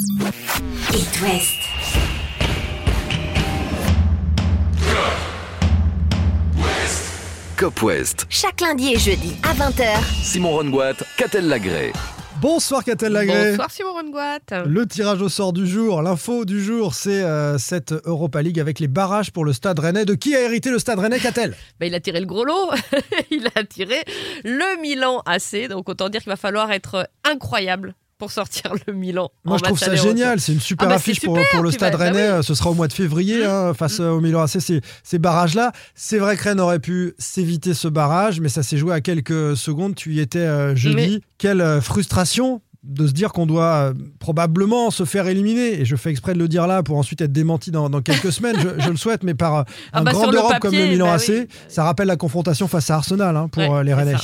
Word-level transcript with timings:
It 0.00 1.20
West. 1.20 1.58
Cop 7.56 7.82
West. 7.82 8.26
Chaque 8.30 8.60
lundi 8.60 8.92
et 8.92 8.98
jeudi 8.98 9.34
à 9.42 9.54
20h. 9.54 9.84
Simon 10.22 10.50
Rongoat, 10.50 10.94
Catel 11.16 11.48
Lagré. 11.48 11.92
Bonsoir 12.40 12.84
Catel 12.84 13.10
Lagré. 13.10 13.50
Bonsoir 13.50 13.72
Simon 13.72 13.92
Rongoat. 13.94 14.66
Le 14.66 14.86
tirage 14.86 15.20
au 15.20 15.28
sort 15.28 15.52
du 15.52 15.66
jour, 15.66 16.00
l'info 16.00 16.44
du 16.44 16.62
jour, 16.62 16.94
c'est 16.94 17.24
euh, 17.24 17.58
cette 17.58 17.92
Europa 18.04 18.40
League 18.40 18.60
avec 18.60 18.78
les 18.78 18.86
barrages 18.86 19.32
pour 19.32 19.44
le 19.44 19.52
Stade 19.52 19.80
Rennais. 19.80 20.04
De 20.04 20.14
qui 20.14 20.36
a 20.36 20.42
hérité 20.42 20.70
le 20.70 20.78
Stade 20.78 21.00
Rennais, 21.00 21.18
Catel? 21.18 21.56
Bah, 21.80 21.86
il 21.86 21.94
a 21.96 22.00
tiré 22.00 22.20
le 22.20 22.26
gros 22.26 22.44
lot. 22.44 22.70
il 23.32 23.48
a 23.56 23.64
tiré 23.64 24.04
le 24.44 24.80
Milan 24.80 25.22
AC. 25.26 25.66
Donc 25.68 25.88
autant 25.88 26.08
dire 26.08 26.20
qu'il 26.20 26.30
va 26.30 26.36
falloir 26.36 26.70
être 26.70 27.10
incroyable 27.24 27.96
pour 28.18 28.30
sortir 28.32 28.72
le 28.86 28.92
Milan. 28.92 29.30
Moi, 29.44 29.54
en 29.54 29.58
je 29.58 29.62
trouve 29.64 29.78
ça 29.78 29.94
génial. 29.94 30.40
C'est 30.40 30.52
une 30.52 30.60
super 30.60 30.86
Ah 30.86 30.90
bah, 30.90 30.94
affiche 30.96 31.20
pour, 31.20 31.36
le 31.36 31.70
Stade 31.70 31.92
bah, 31.92 31.98
bah 31.98 32.04
Rennais. 32.04 32.36
oui. 32.38 32.44
Ce 32.44 32.54
sera 32.54 32.70
au 32.70 32.74
mois 32.74 32.88
de 32.88 32.92
février 32.92 33.44
hein, 33.44 33.72
face 33.74 34.00
au 34.00 34.20
Milan 34.20 34.42
AC, 34.42 34.60
ces, 34.60 34.80
ces 35.02 35.18
barrages-là. 35.18 35.72
C'est 35.94 36.18
vrai 36.18 36.36
que 36.36 36.42
Rennes 36.44 36.60
aurait 36.60 36.80
pu 36.80 37.14
s'éviter 37.18 37.74
ce 37.74 37.88
barrage, 37.88 38.40
mais 38.40 38.48
ça 38.48 38.62
s'est 38.62 38.76
joué 38.76 38.92
à 38.92 39.00
quelques 39.00 39.56
secondes. 39.56 39.94
Tu 39.94 40.14
y 40.14 40.20
étais 40.20 40.38
euh, 40.40 40.74
jeudi. 40.76 40.96
Mais- 40.96 41.20
Quelle 41.38 41.60
euh, 41.60 41.80
frustration 41.80 42.60
de 42.84 43.06
se 43.06 43.12
dire 43.12 43.32
qu'on 43.32 43.46
doit 43.46 43.90
euh, 43.90 43.94
probablement 44.18 44.90
se 44.90 45.04
faire 45.04 45.26
éliminer. 45.26 45.80
Et 45.80 45.84
je 45.84 45.96
fais 45.96 46.10
exprès 46.10 46.34
de 46.34 46.38
le 46.38 46.48
dire 46.48 46.66
là 46.66 46.82
pour 46.82 46.96
ensuite 46.96 47.20
être 47.20 47.32
démenti 47.32 47.70
dans, 47.70 47.90
dans 47.90 48.00
quelques 48.00 48.32
semaines. 48.32 48.56
Je, 48.58 48.82
je 48.82 48.90
le 48.90 48.96
souhaite, 48.96 49.24
mais 49.24 49.34
par 49.34 49.56
euh, 49.56 49.62
Ah 49.92 50.00
un 50.00 50.04
bah, 50.04 50.12
grand 50.12 50.22
sur 50.22 50.32
le 50.32 50.38
Europe 50.38 50.52
papier, 50.52 50.70
comme 50.70 50.78
le 50.78 50.86
Milan 50.92 51.06
bah 51.06 51.14
AC, 51.14 51.28
oui. 51.28 51.46
ça 51.68 51.84
rappelle 51.84 52.06
la 52.06 52.16
confrontation 52.16 52.68
face 52.68 52.90
à 52.90 52.96
Arsenal 52.96 53.36
hein, 53.36 53.48
pour 53.48 53.62
Ouais, 53.62 53.78
euh, 53.78 53.82
les 53.82 53.94
Rennais. 53.94 54.14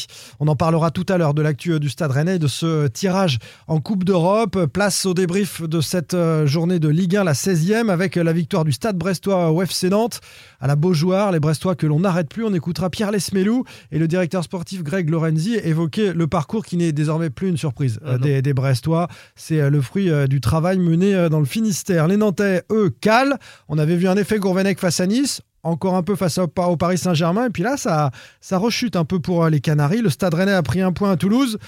On 0.40 0.48
en 0.48 0.56
parlera 0.56 0.90
tout 0.90 1.06
à 1.08 1.18
l'heure 1.18 1.34
de 1.34 1.42
l'actu 1.42 1.78
du 1.80 1.88
Stade 1.88 2.12
Rennais, 2.12 2.36
et 2.36 2.38
de 2.38 2.46
ce 2.46 2.86
tirage 2.86 3.38
en 3.66 3.80
Coupe 3.80 4.04
d'Europe. 4.04 4.66
Place 4.66 5.04
au 5.06 5.14
débrief 5.14 5.62
de 5.62 5.80
cette 5.80 6.16
journée 6.44 6.78
de 6.78 6.88
Ligue 6.88 7.16
1, 7.16 7.24
la 7.24 7.32
16e, 7.32 7.90
avec 7.90 8.16
la 8.16 8.32
victoire 8.32 8.64
du 8.64 8.72
Stade 8.72 8.96
brestois 8.96 9.50
au 9.50 9.62
FC 9.62 9.88
Nantes. 9.90 10.20
À 10.60 10.66
la 10.66 10.76
Beaujoire, 10.76 11.32
les 11.32 11.40
Brestois 11.40 11.74
que 11.74 11.86
l'on 11.86 12.00
n'arrête 12.00 12.28
plus. 12.28 12.44
On 12.44 12.54
écoutera 12.54 12.88
Pierre 12.88 13.10
Lesmelou 13.10 13.64
et 13.92 13.98
le 13.98 14.08
directeur 14.08 14.44
sportif 14.44 14.82
Greg 14.82 15.10
Lorenzi 15.10 15.56
évoquer 15.56 16.12
le 16.12 16.26
parcours 16.26 16.64
qui 16.64 16.76
n'est 16.76 16.92
désormais 16.92 17.30
plus 17.30 17.48
une 17.48 17.56
surprise 17.56 18.00
euh, 18.04 18.14
Ah 18.14 18.40
des, 18.40 18.43
des 18.44 18.54
Brestois. 18.54 19.08
C'est 19.34 19.60
euh, 19.60 19.70
le 19.70 19.80
fruit 19.80 20.08
euh, 20.08 20.28
du 20.28 20.40
travail 20.40 20.78
mené 20.78 21.14
euh, 21.14 21.28
dans 21.28 21.40
le 21.40 21.44
Finistère. 21.44 22.06
Les 22.06 22.16
Nantais, 22.16 22.62
eux, 22.70 22.94
calent. 23.00 23.38
On 23.68 23.78
avait 23.78 23.96
vu 23.96 24.06
un 24.06 24.16
effet 24.16 24.38
Gourvenec 24.38 24.78
face 24.78 25.00
à 25.00 25.06
Nice. 25.06 25.40
Encore 25.64 25.96
un 25.96 26.04
peu 26.04 26.14
face 26.14 26.38
au, 26.38 26.46
Paris 26.46 26.98
Saint-Germain. 26.98 27.46
Et 27.46 27.50
puis 27.50 27.64
là, 27.64 27.76
ça, 27.76 28.12
ça 28.40 28.58
rechute 28.58 28.94
un 28.94 29.04
peu 29.04 29.18
pour 29.18 29.48
les 29.48 29.60
Canaries. 29.60 30.02
Le 30.02 30.10
Stade 30.10 30.34
Rennais 30.34 30.52
a 30.52 30.62
pris 30.62 30.82
un 30.82 30.92
point 30.92 31.10
à 31.10 31.16
Toulouse. 31.16 31.58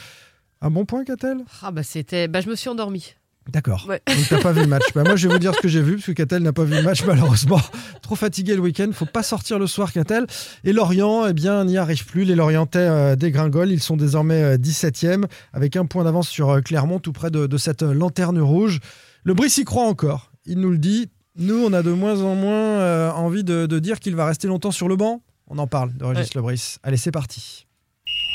Un 0.60 0.70
bon 0.70 0.84
point, 0.84 1.04
Catel? 1.04 1.38
Ah 1.62 1.70
bah 1.70 1.82
c'était. 1.82 2.28
Bah 2.28 2.40
je 2.40 2.48
me 2.48 2.54
suis 2.54 2.68
endormi. 2.68 3.14
D'accord. 3.52 3.86
Ouais. 3.88 4.02
Donc 4.08 4.28
t'as 4.28 4.40
pas 4.40 4.52
vu 4.52 4.62
le 4.62 4.66
match. 4.66 4.84
Bah, 4.94 5.04
moi 5.04 5.16
je 5.16 5.28
vais 5.28 5.34
vous 5.34 5.38
dire 5.38 5.54
ce 5.54 5.60
que 5.60 5.68
j'ai 5.68 5.80
vu 5.82 5.94
parce 5.94 6.06
que 6.06 6.12
Catel 6.12 6.42
n'a 6.42 6.52
pas 6.52 6.64
vu 6.64 6.74
le 6.74 6.82
match 6.82 7.04
malheureusement. 7.06 7.60
Trop 8.02 8.16
fatigué 8.16 8.54
le 8.54 8.60
week-end, 8.60 8.88
faut 8.92 9.06
pas 9.06 9.22
sortir 9.22 9.58
le 9.58 9.66
soir 9.66 9.92
Catel. 9.92 10.26
Et 10.64 10.72
Lorient, 10.72 11.26
eh 11.26 11.32
bien 11.32 11.64
n'y 11.64 11.76
arrive 11.78 12.04
plus. 12.06 12.24
Les 12.24 12.34
Lorientais 12.34 12.78
euh, 12.80 13.16
dégringolent, 13.16 13.70
ils 13.70 13.80
sont 13.82 13.96
désormais 13.96 14.42
euh, 14.42 14.56
17e 14.56 15.24
avec 15.52 15.76
un 15.76 15.86
point 15.86 16.04
d'avance 16.04 16.28
sur 16.28 16.50
euh, 16.50 16.60
Clermont 16.60 16.98
tout 16.98 17.12
près 17.12 17.30
de, 17.30 17.46
de 17.46 17.56
cette 17.56 17.82
euh, 17.82 17.94
lanterne 17.94 18.40
rouge. 18.40 18.80
Le 19.24 19.34
Brice 19.34 19.58
y 19.58 19.64
croit 19.64 19.86
encore. 19.86 20.32
Il 20.44 20.58
nous 20.58 20.70
le 20.70 20.78
dit. 20.78 21.08
Nous 21.38 21.62
on 21.64 21.72
a 21.72 21.82
de 21.82 21.90
moins 21.90 22.22
en 22.22 22.34
moins 22.34 22.52
euh, 22.80 23.10
envie 23.12 23.44
de, 23.44 23.66
de 23.66 23.78
dire 23.78 24.00
qu'il 24.00 24.16
va 24.16 24.24
rester 24.26 24.48
longtemps 24.48 24.70
sur 24.72 24.88
le 24.88 24.96
banc. 24.96 25.22
On 25.48 25.58
en 25.58 25.66
parle 25.66 25.92
de 25.96 26.04
Régis 26.04 26.34
Le 26.34 26.42
Brice. 26.42 26.78
Allez 26.82 26.96
c'est 26.96 27.12
parti. 27.12 27.66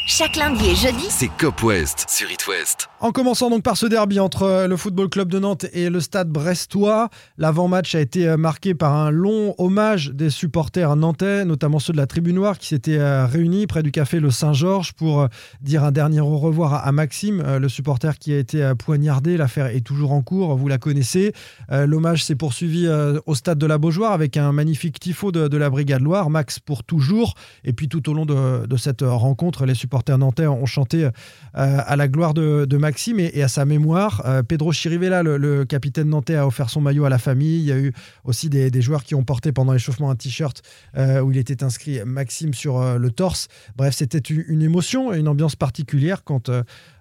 Chaque 0.07 0.35
lundi 0.35 0.65
et 0.67 0.75
jeudi, 0.75 1.05
C'est 1.09 1.29
Cop 1.37 1.61
West 1.61 2.05
sur 2.09 2.29
It 2.31 2.47
West. 2.47 2.89
En 3.01 3.11
commençant 3.11 3.51
donc 3.51 3.61
par 3.61 3.77
ce 3.77 3.85
derby 3.85 4.19
entre 4.19 4.43
euh, 4.43 4.67
le 4.67 4.75
Football 4.75 5.09
Club 5.09 5.29
de 5.29 5.37
Nantes 5.37 5.67
et 5.73 5.91
le 5.91 5.99
Stade 5.99 6.27
Brestois, 6.27 7.09
l'avant-match 7.37 7.93
a 7.93 7.99
été 7.99 8.27
euh, 8.27 8.35
marqué 8.35 8.73
par 8.73 8.95
un 8.95 9.11
long 9.11 9.53
hommage 9.59 10.09
des 10.09 10.31
supporters 10.31 10.95
nantais, 10.95 11.45
notamment 11.45 11.77
ceux 11.77 11.93
de 11.93 11.97
la 11.97 12.07
Tribune 12.07 12.35
Noire 12.35 12.57
qui 12.57 12.69
s'étaient 12.69 12.97
euh, 12.97 13.27
réunis 13.27 13.67
près 13.67 13.83
du 13.83 13.91
café 13.91 14.19
Le 14.19 14.31
Saint-Georges 14.31 14.93
pour 14.93 15.27
dire 15.61 15.83
un 15.83 15.91
dernier 15.91 16.19
au 16.19 16.37
revoir 16.37 16.85
à, 16.85 16.91
Maxime, 16.91 17.43
le 17.59 17.69
supporter 17.69 18.17
qui 18.17 18.33
a 18.33 18.39
été 18.39 18.71
poignardé. 18.77 19.37
L'affaire 19.37 19.67
est 19.67 19.81
toujours 19.81 20.13
en 20.13 20.21
cours, 20.21 20.55
vous 20.57 20.67
la 20.67 20.77
connaissez. 20.77 21.33
L'hommage 21.69 22.23
s'est 22.25 22.35
poursuivi 22.35 22.87
au 23.25 23.35
Stade 23.35 23.57
de 23.57 23.65
la 23.65 23.77
Beaujoire 23.77 24.11
avec 24.11 24.35
un 24.37 24.51
magnifique 24.51 24.99
tifo 24.99 25.31
de, 25.31 25.47
de 25.47 25.57
la 25.57 25.69
Brigade 25.69 26.01
Loire, 26.01 26.29
Max 26.29 26.59
pour 26.59 26.83
toujours. 26.83 27.35
Et 27.63 27.73
puis 27.73 27.87
tout 27.87 28.09
au 28.09 28.13
long 28.13 28.25
de, 28.25 28.65
de 28.65 28.77
cette 28.77 29.01
rencontre, 29.01 29.65
les 29.65 29.75
supporters 29.75 29.90
nantais 30.17 30.47
ont 30.47 30.65
chanté 30.65 31.05
euh, 31.05 31.09
à 31.53 31.95
la 31.95 32.07
gloire 32.07 32.33
de, 32.33 32.77
Maxime 32.77 33.19
et, 33.19 33.43
à 33.43 33.47
sa 33.47 33.65
mémoire. 33.65 34.21
Euh, 34.25 34.43
Pedro 34.43 34.71
Chirivella, 34.71 35.23
le, 35.23 35.65
capitaine 35.65 36.09
nantais, 36.09 36.35
a 36.35 36.47
offert 36.47 36.69
son 36.69 36.81
maillot 36.81 37.05
à 37.05 37.09
la 37.09 37.17
famille. 37.17 37.59
Il 37.59 37.65
y 37.65 37.71
a 37.71 37.77
eu 37.77 37.93
aussi 38.23 38.49
des, 38.49 38.81
joueurs 38.81 39.03
qui 39.03 39.15
ont 39.15 39.23
porté 39.23 39.51
pendant 39.51 39.73
l'échauffement 39.73 40.09
un 40.09 40.15
t-shirt 40.15 40.61
euh, 40.97 41.21
où 41.21 41.31
il 41.31 41.37
était 41.37 41.63
inscrit 41.63 41.99
Maxime 42.05 42.53
sur 42.53 42.97
le 42.97 43.11
torse. 43.11 43.47
Bref, 43.75 43.95
c'était 43.95 44.19
une, 44.19 44.61
émotion 44.61 45.13
et 45.13 45.19
une 45.19 45.27
ambiance 45.27 45.55
particulière 45.55 46.23
quant 46.23 46.41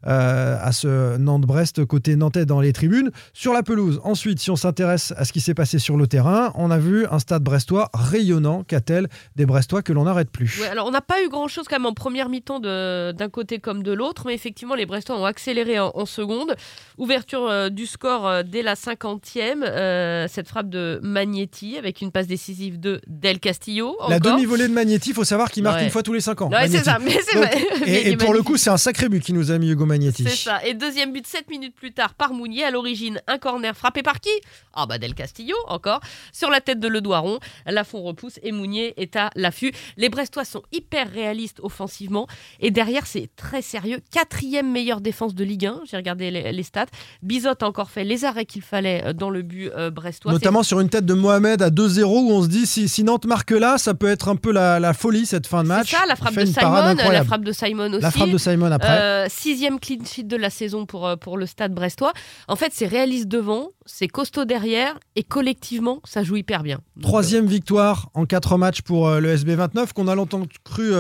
à 0.03 0.73
ce 0.73 1.17
Nantes-Brest 1.17 1.85
côté 1.85 2.17
nantais 2.17 2.47
dans 2.47 2.61
les 2.61 2.73
tribunes. 2.73 3.11
Sur 3.33 3.53
la 3.53 3.63
pelouse, 3.63 4.01
ensuite, 4.05 4.41
si 4.41 4.51
on 4.51 4.57
s'intéresse 4.57 5.15
à 5.17 5.25
ce 5.25 5.33
qui 5.33 5.41
s'est 5.41 5.55
passé 5.55 5.79
sur 5.79 5.97
le 5.97 6.07
terrain, 6.07 6.53
on 6.55 6.71
a 6.71 6.79
vu 6.79 7.07
un 7.11 7.19
stade 7.19 7.43
brestois 7.43 7.91
rayonnant, 7.95 8.65
qu'a-t-elle, 8.65 9.09
des 9.37 9.47
Brestois 9.47 9.83
que 9.83 9.93
l'on 9.93 10.05
n'arrête 10.05 10.31
plus? 10.31 10.63
Alors 10.71 10.87
on 10.87 10.91
n'a 10.91 11.01
pas 11.01 11.23
eu 11.23 11.29
grand 11.29 11.49
chose 11.49 11.67
quand 11.69 11.77
même 11.77 11.87
en 11.87 11.95
première 11.95 12.29
mi-temps 12.29 12.61
de- 12.61 12.80
d'un 13.13 13.29
côté 13.29 13.59
comme 13.59 13.83
de 13.83 13.93
l'autre, 13.93 14.25
mais 14.27 14.35
effectivement 14.35 14.75
les 14.75 14.87
Brestois 14.87 15.17
ont 15.17 15.25
accéléré 15.25 15.79
en, 15.79 15.91
en 15.95 16.07
seconde. 16.07 16.55
Ouverture 16.99 17.49
euh, 17.49 17.69
du 17.71 17.87
score 17.87 18.27
euh, 18.27 18.43
dès 18.43 18.63
la 18.63 18.75
50e, 18.75 19.63
euh, 19.63 20.27
cette 20.29 20.49
frappe 20.49 20.69
de 20.69 21.01
Magnetti 21.03 21.79
avec 21.79 22.01
une 22.01 22.11
passe 22.13 22.27
décisive 22.27 22.79
de 22.79 23.01
Del 23.07 23.41
Castillo. 23.41 23.97
La 24.09 24.19
demi-volée 24.21 24.69
de 24.69 24.73
Magnetti, 24.73 25.11
il 25.11 25.15
faut 25.15 25.25
savoir 25.25 25.51
qu'il 25.51 25.63
marque 25.63 25.79
Ouais. 25.79 25.85
une 25.85 25.91
fois 25.91 26.03
tous 26.03 26.13
les 26.13 26.21
5 26.21 26.43
ans. 26.43 26.51
Ouais, 26.51 26.69
c'est 26.69 26.85
ça, 26.85 26.99
mais 27.01 27.19
c'est 27.23 27.37
vrai. 27.39 27.65
Et, 27.87 28.17
pour 28.19 28.35
le 28.35 28.43
coup, 28.43 28.57
c'est 28.57 28.71
un 28.71 28.77
sacré 28.77 29.09
but 29.09 29.23
qui 29.23 29.33
nous 29.33 29.51
a 29.51 29.59
mis 29.59 29.71
Hugo 29.71 29.87
Magnetti. 29.87 30.25
C'est 30.25 30.37
ça. 30.37 30.65
Et 30.67 30.75
deuxième 30.75 31.13
but, 31.13 31.27
7 31.27 31.49
minutes 31.49 31.75
plus 31.75 31.93
tard, 31.93 32.15
par 32.15 32.33
Mounier. 32.35 32.65
À 32.65 32.71
l'origine, 32.71 33.21
un 33.27 33.39
corner 33.39 33.75
frappé 33.77 34.03
par 34.03 34.21
qui? 34.21 34.31
Ah, 34.75 34.87
bah 34.87 34.99
Del 34.99 35.15
Castillo, 35.15 35.57
encore. 35.69 36.01
Sur 36.33 36.51
la 36.51 36.61
tête 36.61 36.81
de 36.81 36.89
Le 36.89 37.01
Doiron. 37.01 37.39
Lafont 37.67 38.03
repousse 38.03 38.39
et 38.43 38.53
Mounier 38.53 38.95
est 39.01 39.17
à 39.17 39.31
l'affût. 39.37 39.73
Les 39.97 40.09
Brestois 40.09 40.45
sont 40.45 40.63
hyper 40.73 41.11
réalistes 41.11 41.61
offensivement. 41.63 42.27
Et 42.61 42.70
derrière, 42.71 43.07
c'est 43.07 43.29
très 43.37 43.63
sérieux. 43.63 44.01
Quatrième 44.13 44.71
meilleure 44.71 45.01
défense 45.01 45.35
de 45.35 45.45
Ligue 45.45 45.67
1. 45.67 45.81
J'ai 45.85 45.97
regardé 45.97 46.31
les, 46.31 46.53
les 46.53 46.63
stats. 46.63 46.87
Bizot 47.23 47.51
a 47.61 47.65
encore 47.67 47.91
fait 47.91 48.05
les 48.05 48.25
arrêts 48.25 48.45
qu'il 48.47 48.63
fallait 48.63 49.03
euh, 49.05 49.13
dans 49.13 49.31
le 49.31 49.43
but 49.43 49.71
euh, 49.77 49.91
brestois. 49.91 50.33
Notamment 50.33 50.63
sur 50.63 50.81
une 50.81 50.89
tête 50.89 51.07
de 51.07 51.15
Mohamed 51.15 51.63
à 51.63 51.71
2-0 51.71 52.03
où 52.05 52.31
on 52.33 52.43
se 52.43 52.49
dit 52.49 52.67
si, 52.67 52.89
si 52.89 53.05
Nantes 53.05 53.27
marque 53.27 53.51
là, 53.51 53.79
ça 53.79 53.95
peut 53.95 54.09
être 54.09 54.29
un 54.29 54.37
peu 54.37 54.53
la, 54.53 54.81
la 54.81 54.93
folie 54.93 55.27
cette 55.27 55.47
fin 55.47 55.63
de 55.63 55.69
C'est 55.69 55.75
match. 55.75 55.91
ça, 55.91 56.05
la 56.07 56.17
frappe 56.17 56.35
de 56.35 56.45
Simon. 56.45 56.95
La 57.11 57.25
frappe 57.25 57.45
de 57.45 57.53
Simon 57.53 57.93
aussi. 57.93 58.03
La 58.03 58.11
frappe 58.11 58.31
de 58.31 58.39
Simon 58.39 58.71
après. 58.73 58.89
Euh, 59.01 59.27
sixième 59.29 59.79
clean 59.81 60.05
sheet 60.05 60.25
de 60.25 60.37
la 60.37 60.51
saison 60.51 60.87
pour, 60.87 61.11
pour 61.21 61.37
le 61.39 61.47
stade 61.47 61.73
brestois. 61.75 62.13
En 62.49 62.57
fait, 62.57 62.73
c'est 62.75 62.87
réaliste 62.87 63.29
devant, 63.29 63.69
c'est 63.87 64.09
costaud 64.09 64.45
derrière 64.45 64.99
et 65.17 65.23
collectivement, 65.23 66.01
ça 66.05 66.23
joue 66.23 66.37
hyper 66.37 66.63
bien. 66.63 66.79
Donc, 66.97 67.05
Troisième 67.05 67.47
victoire 67.47 68.11
en 68.15 68.25
quatre 68.27 68.57
matchs 68.57 68.83
pour 68.83 69.11
le 69.11 69.37
SB29 69.37 69.93
qu'on 69.93 70.09
a 70.09 70.15
longtemps 70.15 70.43
cru 70.65 70.93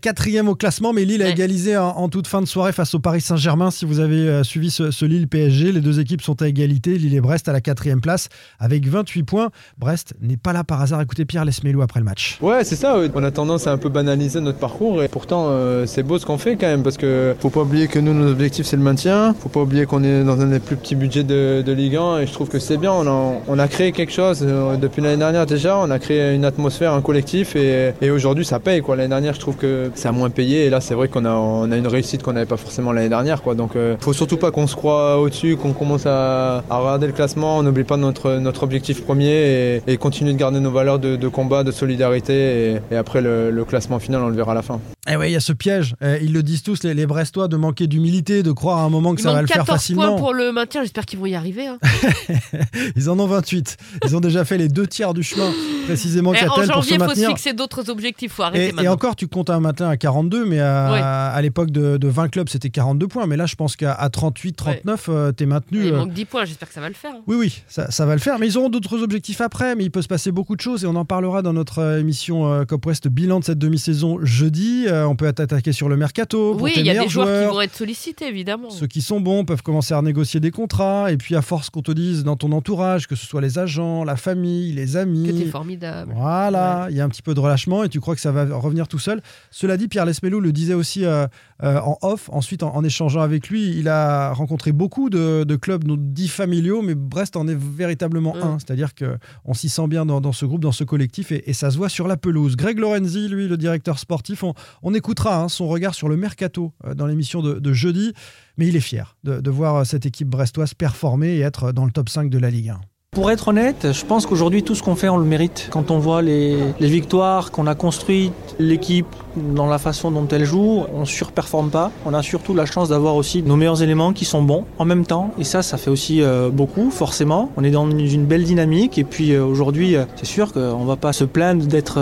quatrième 0.00 0.48
au 0.48 0.54
classement, 0.54 0.87
mais 0.92 1.04
Lille 1.04 1.22
a 1.22 1.26
Ouais. 1.26 1.30
égalisé 1.32 1.76
en, 1.76 1.88
en 1.88 2.08
toute 2.08 2.26
fin 2.26 2.40
de 2.40 2.46
soirée 2.46 2.72
face 2.72 2.94
au 2.94 2.98
Paris 3.00 3.20
Saint-Germain. 3.20 3.70
Si 3.70 3.84
vous 3.84 4.00
avez 4.00 4.16
euh, 4.28 4.42
suivi 4.44 4.70
ce, 4.70 4.90
ce 4.90 5.04
Lille 5.04 5.28
PSG, 5.28 5.72
les 5.72 5.80
deux 5.80 6.00
équipes 6.00 6.22
sont 6.22 6.40
à 6.42 6.48
égalité. 6.48 6.96
Lille 6.98 7.14
et 7.14 7.20
Brest 7.20 7.48
à 7.48 7.52
la 7.52 7.60
quatrième 7.60 8.00
place 8.00 8.28
avec 8.58 8.86
28 8.86 9.22
points. 9.24 9.50
Brest 9.78 10.14
n'est 10.20 10.36
pas 10.36 10.52
là 10.52 10.64
par 10.64 10.80
hasard. 10.80 11.00
Écoutez 11.02 11.24
Pierre 11.24 11.44
Lesmelou 11.44 11.82
après 11.82 12.00
le 12.00 12.04
match. 12.04 12.38
Ouais, 12.40 12.64
c'est 12.64 12.76
ça. 12.76 12.98
ouais. 12.98 13.10
On 13.14 13.22
a 13.24 13.30
tendance 13.30 13.66
à 13.66 13.72
un 13.72 13.78
peu 13.78 13.88
banaliser 13.88 14.40
notre 14.40 14.58
parcours 14.58 15.02
et 15.02 15.08
pourtant 15.08 15.46
euh, 15.48 15.86
c'est 15.86 16.02
beau 16.02 16.18
ce 16.18 16.26
qu'on 16.26 16.38
fait 16.38 16.56
quand 16.56 16.66
même 16.66 16.82
parce 16.82 16.96
que 16.96 17.34
faut 17.40 17.50
pas 17.50 17.62
oublier 17.62 17.88
que 17.88 17.98
nous 17.98 18.14
nos 18.14 18.30
objectifs 18.30 18.66
c'est 18.66 18.76
le 18.76 18.82
maintien. 18.82 19.34
Faut 19.40 19.48
pas 19.48 19.60
oublier 19.60 19.86
qu'on 19.86 20.02
est 20.04 20.24
dans 20.24 20.40
un 20.40 20.46
des 20.46 20.60
plus 20.60 20.76
petits 20.76 20.94
budgets 20.94 21.24
de, 21.24 21.62
de 21.66 21.72
Ligue 21.72 21.96
1 21.96 22.18
et 22.20 22.26
je 22.26 22.32
trouve 22.32 22.48
que 22.48 22.58
c'est 22.58 22.76
bien. 22.76 22.92
On 22.92 23.06
a, 23.06 23.40
on 23.48 23.58
a 23.58 23.68
créé 23.68 23.92
quelque 23.92 24.12
chose 24.12 24.40
euh, 24.42 24.76
depuis 24.76 25.02
l'année 25.02 25.16
dernière 25.18 25.46
déjà. 25.46 25.76
On 25.78 25.90
a 25.90 25.98
créé 25.98 26.34
une 26.34 26.44
atmosphère, 26.44 26.92
un 26.92 27.02
collectif 27.02 27.56
et, 27.56 27.92
et 28.00 28.10
aujourd'hui 28.10 28.44
ça 28.44 28.60
paye. 28.60 28.82
L'année 28.88 29.08
dernière 29.08 29.34
je 29.34 29.40
trouve 29.40 29.56
que 29.56 29.90
ça 29.94 30.08
a 30.10 30.12
moins 30.12 30.30
payé 30.30 30.66
et 30.66 30.70
là 30.70 30.77
c'est 30.80 30.94
vrai 30.94 31.08
qu'on 31.08 31.24
a, 31.24 31.76
une 31.76 31.86
réussite 31.86 32.22
qu'on 32.22 32.32
n'avait 32.32 32.46
pas 32.46 32.56
forcément 32.56 32.92
l'année 32.92 33.08
dernière 33.08 33.42
quoi. 33.42 33.54
Donc 33.54 33.76
euh, 33.76 33.96
faut 34.00 34.12
surtout 34.12 34.36
pas 34.36 34.50
qu'on 34.50 34.66
se 34.66 34.76
croit 34.76 35.18
au-dessus, 35.18 35.56
qu'on 35.56 35.72
commence 35.72 36.06
à, 36.06 36.62
à 36.70 36.78
regarder 36.78 37.06
le 37.06 37.12
classement. 37.12 37.58
On 37.58 37.62
n'oublie 37.62 37.84
pas 37.84 37.96
notre, 37.96 38.62
objectif 38.62 39.04
premier 39.04 39.30
et, 39.30 39.82
et 39.86 39.96
continue 39.96 40.32
de 40.32 40.38
garder 40.38 40.60
nos 40.60 40.70
valeurs 40.70 40.98
de, 40.98 41.28
combat, 41.28 41.64
de 41.64 41.70
solidarité 41.70 42.72
et, 42.72 42.80
et 42.90 42.96
après 42.96 43.20
le, 43.20 43.50
le 43.50 43.64
classement 43.64 43.98
final 43.98 44.22
on 44.22 44.28
le 44.28 44.36
verra 44.36 44.52
à 44.52 44.56
la 44.56 44.62
fin. 44.62 44.80
Eh 45.10 45.16
ouais, 45.16 45.30
il 45.30 45.32
y 45.32 45.36
a 45.36 45.40
ce 45.40 45.52
piège. 45.52 45.94
Eh, 46.02 46.18
ils 46.22 46.32
le 46.32 46.42
disent 46.42 46.62
tous, 46.62 46.82
les, 46.84 46.94
les 46.94 47.06
Brestois, 47.06 47.48
de 47.48 47.56
manquer 47.56 47.86
d'humilité, 47.86 48.42
de 48.42 48.52
croire 48.52 48.78
à 48.78 48.82
un 48.82 48.88
moment 48.90 49.14
que 49.14 49.20
Il 49.20 49.24
ça 49.24 49.32
va 49.32 49.40
le 49.40 49.46
faire 49.46 49.58
14 49.58 49.78
facilement. 49.78 50.02
points 50.08 50.16
pour 50.16 50.34
le 50.34 50.52
maintien. 50.52 50.82
J'espère 50.82 51.06
qu'ils 51.06 51.18
vont 51.18 51.26
y 51.26 51.34
arriver. 51.34 51.66
hein. 51.66 51.78
Ils 52.96 53.08
en 53.10 53.18
ont 53.18 53.26
28. 53.26 53.76
Ils 54.04 54.16
ont 54.16 54.20
déjà 54.20 54.44
fait 54.44 54.58
les 54.58 54.68
deux 54.68 54.86
tiers 54.86 55.14
du 55.14 55.22
chemin, 55.22 55.50
précisément, 55.86 56.32
Eh, 56.34 56.48
en 56.48 56.62
janvier, 56.62 56.96
il 56.98 57.02
faut 57.04 57.14
se 57.14 57.26
fixer 57.26 57.52
d'autres 57.52 57.88
objectifs. 57.90 58.32
faut 58.32 58.42
arrêter 58.42 58.66
Et, 58.66 58.68
et 58.68 58.72
maintenant. 58.72 58.92
encore, 58.92 59.16
tu 59.16 59.28
comptes 59.28 59.50
un 59.50 59.60
matin 59.60 59.88
à 59.88 59.96
42, 59.96 60.44
mais 60.44 60.60
à, 60.60 60.92
Ouais. 60.92 61.00
à 61.02 61.40
l'époque 61.42 61.70
de, 61.70 61.96
de 61.96 62.08
20 62.08 62.28
clubs, 62.28 62.48
c'était 62.48 62.70
42 62.70 63.08
points. 63.08 63.26
Mais 63.26 63.36
là, 63.36 63.46
je 63.46 63.54
pense 63.54 63.76
qu'à 63.76 63.92
à 63.94 64.08
38, 64.10 64.52
39, 64.54 65.06
euh, 65.08 65.32
t'es 65.32 65.46
maintenu. 65.46 65.84
il 65.86 65.92
euh, 65.92 65.96
manque 65.98 66.12
10 66.12 66.24
points. 66.24 66.44
J'espère 66.44 66.68
que 66.68 66.74
ça 66.74 66.80
va 66.80 66.88
le 66.88 66.94
faire. 66.94 67.12
hein. 67.14 67.22
Oui, 67.26 67.36
oui, 67.38 67.62
ça, 67.68 67.90
ça 67.90 68.06
va 68.06 68.14
le 68.14 68.20
faire. 68.20 68.38
Mais 68.38 68.46
ils 68.46 68.58
auront 68.58 68.68
d'autres 68.70 69.02
objectifs 69.02 69.40
après. 69.40 69.74
Mais 69.74 69.84
il 69.84 69.90
peut 69.90 70.02
se 70.02 70.08
passer 70.08 70.32
beaucoup 70.32 70.56
de 70.56 70.60
choses 70.60 70.84
et 70.84 70.86
on 70.86 70.96
en 70.96 71.04
parlera 71.04 71.42
dans 71.42 71.52
notre 71.52 71.78
euh, 71.80 72.00
émission 72.00 72.52
euh, 72.52 72.64
Cop 72.64 72.84
West 72.86 73.08
bilan 73.08 73.40
de 73.40 73.44
cette 73.44 73.58
demi-saison 73.58 74.18
jeudi. 74.22 74.84
Euh, 74.86 74.97
on 75.06 75.16
peut 75.16 75.26
attaquer 75.28 75.72
sur 75.72 75.88
le 75.88 75.96
mercato. 75.96 76.52
pour 76.54 76.62
Oui, 76.62 76.72
il 76.76 76.86
y 76.86 76.90
a 76.90 76.94
des 77.02 77.08
joueurs, 77.08 77.26
joueurs. 77.26 77.48
qui 77.50 77.54
vont 77.56 77.60
être 77.60 77.74
sollicités, 77.76 78.26
évidemment. 78.28 78.70
Ceux 78.70 78.86
qui 78.86 79.02
sont 79.02 79.20
bons 79.20 79.44
peuvent 79.44 79.62
commencer 79.62 79.94
à 79.94 79.98
renégocier 79.98 80.40
des 80.40 80.50
contrats. 80.50 81.12
Et 81.12 81.16
puis, 81.16 81.34
à 81.36 81.42
force 81.42 81.70
qu'on 81.70 81.82
te 81.82 81.92
dise 81.92 82.24
dans 82.24 82.36
ton 82.36 82.52
entourage, 82.52 83.06
que 83.06 83.14
ce 83.16 83.26
soit 83.26 83.40
les 83.40 83.58
agents, 83.58 84.04
la 84.04 84.16
famille, 84.16 84.72
les 84.72 84.96
amis. 84.96 85.26
Que 85.26 85.32
t'es 85.32 85.44
formidable. 85.50 86.12
Voilà, 86.16 86.86
il 86.90 86.96
y 86.96 87.00
a 87.00 87.04
un 87.04 87.08
petit 87.08 87.22
peu 87.22 87.34
de 87.34 87.40
relâchement 87.40 87.84
et 87.84 87.88
tu 87.88 88.00
crois 88.00 88.14
que 88.14 88.20
ça 88.20 88.32
va 88.32 88.44
revenir 88.56 88.88
tout 88.88 88.98
seul. 88.98 89.20
Cela 89.50 89.76
dit, 89.76 89.88
Pierre 89.88 90.04
Lesmelou 90.06 90.40
le 90.40 90.52
disait 90.52 90.74
aussi 90.74 91.04
euh, 91.04 91.26
euh, 91.62 91.78
en 91.80 91.98
off. 92.02 92.28
Ensuite, 92.32 92.62
en, 92.62 92.74
en 92.74 92.84
échangeant 92.84 93.20
avec 93.20 93.48
lui, 93.48 93.76
il 93.78 93.88
a 93.88 94.32
rencontré 94.32 94.72
beaucoup 94.72 95.10
de, 95.10 95.44
de 95.44 95.56
clubs 95.56 95.84
dits 96.12 96.28
familiaux, 96.28 96.82
mais 96.82 96.94
Brest 96.94 97.36
en 97.36 97.46
est 97.48 97.58
véritablement 97.58 98.34
Mm. 98.34 98.42
un. 98.42 98.58
C'est-à-dire 98.58 98.90
qu'on 98.94 99.54
s'y 99.54 99.68
sent 99.68 99.86
bien 99.88 100.04
dans, 100.06 100.20
dans 100.20 100.32
ce 100.32 100.44
groupe, 100.46 100.60
dans 100.62 100.72
ce 100.72 100.84
collectif 100.84 101.32
et, 101.32 101.48
et 101.48 101.52
ça 101.52 101.70
se 101.70 101.76
voit 101.76 101.88
sur 101.88 102.08
la 102.08 102.16
pelouse. 102.16 102.56
Greg 102.56 102.78
Lorenzi, 102.78 103.28
lui, 103.28 103.48
le 103.48 103.56
directeur 103.56 103.98
sportif, 103.98 104.42
on, 104.42 104.54
on 104.82 104.87
écoutera 104.94 105.40
hein, 105.40 105.48
son 105.48 105.68
regard 105.68 105.94
sur 105.94 106.08
le 106.08 106.16
mercato 106.16 106.72
euh, 106.84 106.94
dans 106.94 107.06
l'émission 107.06 107.42
de, 107.42 107.72
jeudi, 107.72 108.12
mais 108.56 108.66
il 108.66 108.76
est 108.76 108.80
fier 108.80 109.16
de, 109.24 109.50
voir 109.50 109.76
euh, 109.76 109.84
cette 109.84 110.06
équipe 110.06 110.28
brestoise 110.28 110.74
performer 110.74 111.36
et 111.36 111.40
être 111.40 111.72
dans 111.72 111.84
le 111.84 111.90
top 111.90 112.08
5 112.08 112.30
de 112.30 112.38
la 112.38 112.50
Ligue 112.50 112.70
1. 112.70 112.80
Pour 113.12 113.30
être 113.30 113.48
honnête, 113.48 113.92
je 113.92 114.04
pense 114.04 114.26
qu'aujourd'hui 114.26 114.62
tout 114.62 114.74
ce 114.74 114.82
qu'on 114.82 114.94
fait 114.94 115.08
on 115.08 115.16
le 115.16 115.24
mérite. 115.24 115.68
Quand 115.70 115.90
on 115.90 115.98
voit 115.98 116.22
les 116.22 116.72
victoires 116.78 117.50
qu'on 117.50 117.66
a 117.66 117.74
construites, 117.74 118.32
l'équipe 118.58 119.06
dans 119.36 119.66
la 119.66 119.78
façon 119.78 120.10
dont 120.10 120.26
elle 120.28 120.44
joue, 120.44 120.84
on 120.94 121.04
surperforme 121.04 121.70
pas. 121.70 121.90
On 122.06 122.14
a 122.14 122.22
surtout 122.22 122.54
la 122.54 122.66
chance 122.66 122.88
d'avoir 122.88 123.16
aussi 123.16 123.42
nos 123.42 123.56
meilleurs 123.56 123.82
éléments 123.82 124.12
qui 124.12 124.24
sont 124.24 124.42
bons 124.42 124.64
en 124.78 124.84
même 124.84 125.06
temps. 125.06 125.32
Et 125.38 125.44
ça, 125.44 125.62
ça 125.62 125.76
fait 125.76 125.90
aussi 125.90 126.22
euh, 126.22 126.50
beaucoup, 126.50 126.90
forcément. 126.90 127.50
On 127.56 127.64
est 127.64 127.70
dans 127.70 127.88
une, 127.90 128.26
belle 128.26 128.44
dynamique. 128.44 128.98
Et 128.98 129.04
puis 129.04 129.32
euh, 129.32 129.44
aujourd'hui, 129.44 129.96
euh, 129.96 130.04
c'est 130.16 130.26
sûr 130.26 130.52
qu'on 130.52 130.84
va 130.84 130.96
pas 130.96 131.12
se 131.12 131.24
plaindre 131.24 131.66
d'être 131.66 131.98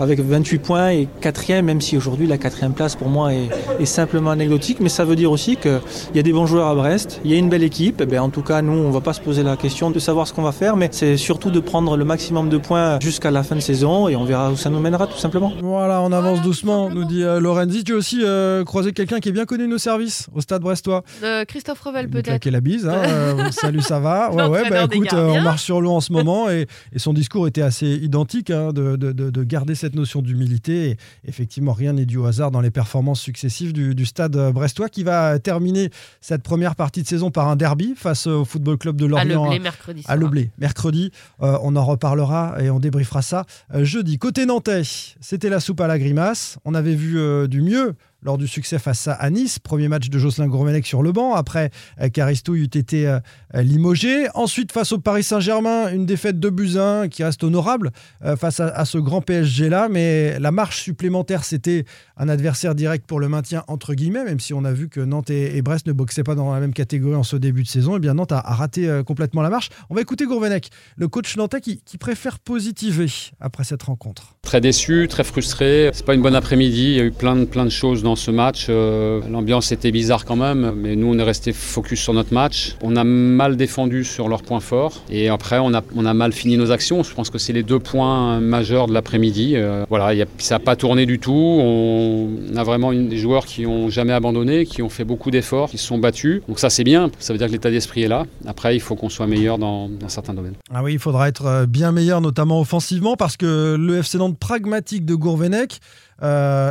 avec 0.00 0.20
28 0.20 0.58
points 0.58 0.90
et 0.90 1.08
quatrième, 1.20 1.66
même 1.66 1.80
si 1.80 1.96
aujourd'hui 1.96 2.26
la 2.26 2.38
quatrième 2.38 2.72
place 2.72 2.96
pour 2.96 3.08
moi 3.08 3.32
est, 3.32 3.84
simplement 3.84 4.30
anecdotique. 4.30 4.78
Mais 4.80 4.88
ça 4.88 5.04
veut 5.04 5.16
dire 5.16 5.32
aussi 5.32 5.56
qu'il 5.56 5.80
y 6.14 6.18
a 6.18 6.22
des 6.22 6.32
bons 6.32 6.46
joueurs 6.46 6.68
à 6.68 6.74
Brest, 6.74 7.20
il 7.24 7.30
y 7.30 7.34
a 7.34 7.38
une 7.38 7.48
belle 7.48 7.64
équipe. 7.64 8.00
Et 8.00 8.06
bien, 8.06 8.22
en 8.22 8.30
tout 8.30 8.42
cas, 8.42 8.62
nous, 8.62 8.72
on 8.72 8.90
va 8.90 9.00
pas 9.00 9.12
se 9.12 9.20
poser 9.20 9.42
la 9.42 9.56
question 9.56 9.90
de 9.90 9.98
savoir 9.98 10.28
ce 10.28 10.32
qu'on 10.32 10.42
va 10.42 10.52
faire, 10.52 10.76
mais 10.76 10.88
c'est 10.92 11.16
surtout 11.16 11.50
de 11.50 11.60
prendre 11.60 11.96
le 11.96 12.04
maximum 12.04 12.48
de 12.48 12.58
points 12.58 12.98
jusqu'à 13.00 13.30
la 13.30 13.42
fin 13.42 13.56
de 13.56 13.60
saison 13.60 14.08
et 14.08 14.16
on 14.16 14.24
verra 14.24 14.50
où 14.50 14.56
ça 14.56 14.70
nous 14.70 14.80
mènera 14.80 15.06
tout 15.06 15.18
simplement. 15.18 15.52
Voilà, 15.60 16.00
on 16.02 16.12
avance 16.12 16.42
doucement, 16.50 16.90
nous 16.90 17.04
dit 17.04 17.22
euh, 17.22 17.38
Lorenzi. 17.40 17.84
Tu 17.84 17.92
as 17.92 17.96
aussi 17.96 18.20
euh, 18.24 18.64
croisé 18.64 18.92
quelqu'un 18.92 19.20
qui 19.20 19.28
est 19.28 19.32
bien 19.32 19.44
connu 19.46 19.64
de 19.64 19.68
nos 19.70 19.78
services 19.78 20.26
au 20.34 20.40
stade 20.40 20.62
brestois. 20.62 21.04
Euh, 21.22 21.44
Christophe 21.44 21.80
Revel, 21.80 22.08
peut-être. 22.08 22.24
claquer 22.26 22.50
la 22.50 22.60
bise. 22.60 22.88
hein, 22.88 23.50
salut, 23.52 23.80
ça 23.82 24.00
va 24.00 24.32
Ouais, 24.32 24.46
ouais, 24.46 24.68
bah 24.68 24.86
écoute, 24.90 25.12
on 25.12 25.40
marche 25.42 25.62
sur 25.62 25.80
l'eau 25.80 25.92
en 25.92 26.00
ce 26.00 26.12
moment 26.12 26.50
et, 26.50 26.66
et 26.92 26.98
son 26.98 27.12
discours 27.12 27.46
était 27.46 27.62
assez 27.62 27.86
identique 27.88 28.50
hein, 28.50 28.72
de, 28.72 28.96
de- 28.96 29.12
de- 29.12 29.30
de 29.30 29.44
garder 29.44 29.74
cette 29.76 29.94
notion 29.94 30.22
d'humilité. 30.22 30.96
Effectivement, 31.24 31.72
rien 31.72 31.92
n'est 31.92 32.06
dû 32.06 32.16
au 32.16 32.26
hasard 32.26 32.50
dans 32.50 32.60
les 32.60 32.70
performances 32.72 33.20
successives 33.20 33.72
du, 33.72 33.94
du 33.94 34.06
stade 34.06 34.36
brestois 34.52 34.88
qui 34.88 35.04
va 35.04 35.38
terminer 35.38 35.90
cette 36.20 36.42
première 36.42 36.74
partie 36.74 37.02
de 37.02 37.06
saison 37.06 37.30
par 37.30 37.46
un 37.48 37.54
derby 37.56 37.94
face 37.96 38.26
au 38.26 38.44
Football 38.44 38.76
Club 38.78 38.96
de 38.96 39.04
À 39.14 39.24
Lorient. 39.24 39.44
Leblé, 39.44 39.58
mercredi 39.60 40.02
à. 40.08 40.16
Leblé, 40.16 40.50
mercredi. 40.58 41.12
On 41.38 41.76
en 41.76 41.84
reparlera 41.84 42.56
et 42.60 42.70
on 42.70 42.80
débriefera 42.80 43.22
ça 43.22 43.44
jeudi. 43.74 44.18
Côté 44.18 44.46
nantais, 44.46 44.82
c'était 45.20 45.48
la 45.48 45.60
soupe 45.60 45.80
à 45.80 45.86
la 45.86 45.98
grimace. 45.98 46.39
On 46.64 46.74
avait 46.74 46.94
vu 46.94 47.18
euh, 47.18 47.46
du 47.46 47.62
mieux 47.62 47.94
lors 48.22 48.38
du 48.38 48.46
succès 48.46 48.78
face 48.78 49.08
à, 49.08 49.30
Nice. 49.30 49.58
Premier 49.58 49.88
match 49.88 50.08
de 50.08 50.18
Jocelyn 50.18 50.48
Gourvenec 50.48 50.86
sur 50.86 51.02
le 51.02 51.12
banc. 51.12 51.34
Après, 51.34 51.70
euh, 52.00 52.08
Caristouille 52.08 52.60
eut 52.60 52.76
été 52.76 53.06
euh, 53.06 53.18
euh, 53.54 53.62
limogé. 53.62 54.26
Ensuite, 54.34 54.72
face 54.72 54.92
au 54.92 54.98
Paris 54.98 55.22
Saint-Germain, 55.22 55.92
une 55.92 56.06
défaite 56.06 56.38
de 56.38 56.50
Buzyn 56.50 57.08
qui 57.08 57.24
reste 57.24 57.44
honorable 57.44 57.90
face 58.38 58.60
à, 58.60 58.84
ce 58.84 58.98
grand 58.98 59.20
PSG-là. 59.20 59.88
Mais 59.90 60.38
la 60.38 60.50
marche 60.50 60.82
supplémentaire, 60.82 61.44
c'était 61.44 61.84
un 62.16 62.28
adversaire 62.28 62.74
direct 62.74 63.06
pour 63.06 63.20
le 63.20 63.28
maintien, 63.28 63.64
entre 63.68 63.94
guillemets, 63.94 64.24
même 64.24 64.40
si 64.40 64.54
on 64.54 64.64
a 64.64 64.72
vu 64.72 64.88
que 64.88 65.00
Nantes 65.00 65.30
et, 65.30 65.60
Brest 65.62 65.86
ne 65.86 65.92
boxaient 65.92 66.22
pas 66.22 66.34
dans 66.34 66.52
la 66.52 66.60
même 66.60 66.72
catégorie 66.72 67.16
en 67.16 67.22
ce 67.22 67.36
début 67.36 67.62
de 67.62 67.68
saison. 67.68 67.96
Et 67.96 68.00
bien, 68.00 68.14
Nantes 68.14 68.32
a, 68.32 68.40
raté 68.40 69.02
complètement 69.06 69.42
la 69.42 69.50
marche. 69.50 69.70
On 69.90 69.94
va 69.94 70.00
écouter 70.00 70.26
Gourvenec, 70.26 70.70
le 70.96 71.08
coach 71.08 71.36
nantais 71.36 71.60
qui, 71.60 71.80
qui 71.84 71.98
préfère 71.98 72.38
positiver 72.38 73.06
après 73.40 73.64
cette 73.64 73.82
rencontre. 73.82 74.34
Très 74.42 74.60
déçu, 74.60 75.06
très 75.08 75.24
frustré. 75.24 75.90
C'est 75.92 76.04
pas 76.04 76.14
une 76.14 76.22
bonne 76.22 76.34
après-midi. 76.34 76.84
Il 76.84 76.96
y 76.96 77.00
a 77.00 77.04
eu 77.04 77.12
plein 77.12 77.36
de, 77.36 77.44
plein 77.44 77.64
de 77.64 77.70
choses 77.70 78.02
dans 78.02 78.09
ce 78.16 78.30
match. 78.30 78.66
Euh, 78.68 79.20
L'ambiance 79.30 79.72
était 79.72 79.90
bizarre 79.90 80.24
quand 80.24 80.36
même, 80.36 80.72
mais 80.76 80.96
nous 80.96 81.08
on 81.08 81.18
est 81.18 81.22
resté 81.22 81.52
focus 81.52 82.00
sur 82.00 82.12
notre 82.14 82.32
match. 82.34 82.76
On 82.82 82.96
a 82.96 83.04
mal 83.04 83.56
défendu 83.56 84.04
sur 84.04 84.28
leurs 84.28 84.42
points 84.42 84.60
forts 84.60 85.02
et 85.10 85.28
après 85.28 85.58
on 85.58 85.72
a, 85.74 85.82
on 85.96 86.04
a 86.06 86.14
mal 86.14 86.32
fini 86.32 86.56
nos 86.56 86.70
actions. 86.72 87.02
Je 87.02 87.14
pense 87.14 87.30
que 87.30 87.38
c'est 87.38 87.52
les 87.52 87.62
deux 87.62 87.78
points 87.78 88.40
majeurs 88.40 88.86
de 88.86 88.92
l'après-midi. 88.94 89.52
Euh, 89.56 89.84
voilà, 89.88 90.14
il 90.14 90.18
y 90.18 90.22
a- 90.22 90.26
ça 90.38 90.56
n'a 90.56 90.58
pas 90.60 90.76
tourné 90.76 91.06
du 91.06 91.18
tout. 91.18 91.32
On 91.34 92.28
a 92.56 92.64
vraiment 92.64 92.92
des 92.92 93.16
joueurs 93.18 93.46
qui 93.46 93.66
ont 93.66 93.88
jamais 93.90 94.12
abandonné, 94.12 94.64
qui 94.66 94.82
ont 94.82 94.88
fait 94.88 95.04
beaucoup 95.04 95.30
d'efforts, 95.30 95.70
qui 95.70 95.78
se 95.78 95.86
sont 95.86 95.98
battus. 95.98 96.42
Donc 96.48 96.58
ça 96.58 96.70
c'est 96.70 96.84
bien. 96.84 97.10
Ça 97.18 97.32
veut 97.32 97.38
dire 97.38 97.46
que 97.48 97.52
l'état 97.52 97.70
d'esprit 97.70 98.02
est 98.02 98.08
là. 98.08 98.26
Après 98.46 98.74
il 98.76 98.80
faut 98.80 98.96
qu'on 98.96 99.08
soit 99.08 99.26
meilleur 99.26 99.58
dans, 99.58 99.88
dans 99.88 100.08
certains 100.08 100.34
domaines. 100.34 100.54
Ah 100.72 100.82
oui, 100.82 100.92
il 100.94 100.98
faudra 100.98 101.28
être 101.28 101.46
euh, 101.46 101.66
bien 101.66 101.92
meilleur, 101.92 102.20
notamment 102.20 102.60
offensivement, 102.60 103.16
parce 103.16 103.36
que 103.36 103.76
le 103.78 103.98
FC 103.98 104.18
Nantes 104.18 104.38
pragmatique 104.38 105.04
de 105.04 105.14
Gourvenec, 105.14 105.80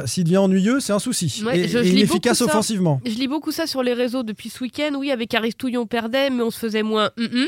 s'il 0.06 0.24
devient 0.25 0.38
ennuyeux, 0.38 0.80
c'est 0.80 0.94
un 0.94 1.00
souci. 1.00 1.28
Ouais, 1.45 1.59
et, 1.59 1.67
je- 1.67 2.05
beaucoup 2.05 2.33
ça. 2.33 2.45
offensivement. 2.45 3.01
Je 3.05 3.11
lis 3.11 3.27
beaucoup 3.27 3.51
ça 3.51 3.67
sur 3.67 3.83
les 3.83 3.93
réseaux 3.93 4.23
depuis 4.23 4.49
ce 4.49 4.63
week-end. 4.63 4.91
Oui, 4.97 5.11
avec 5.11 5.33
Aristouille, 5.33 5.77
on 5.77 5.85
perdait, 5.85 6.29
mais 6.29 6.43
on 6.43 6.51
se 6.51 6.59
faisait 6.59 6.83
moins. 6.83 7.11
hum. 7.17 7.47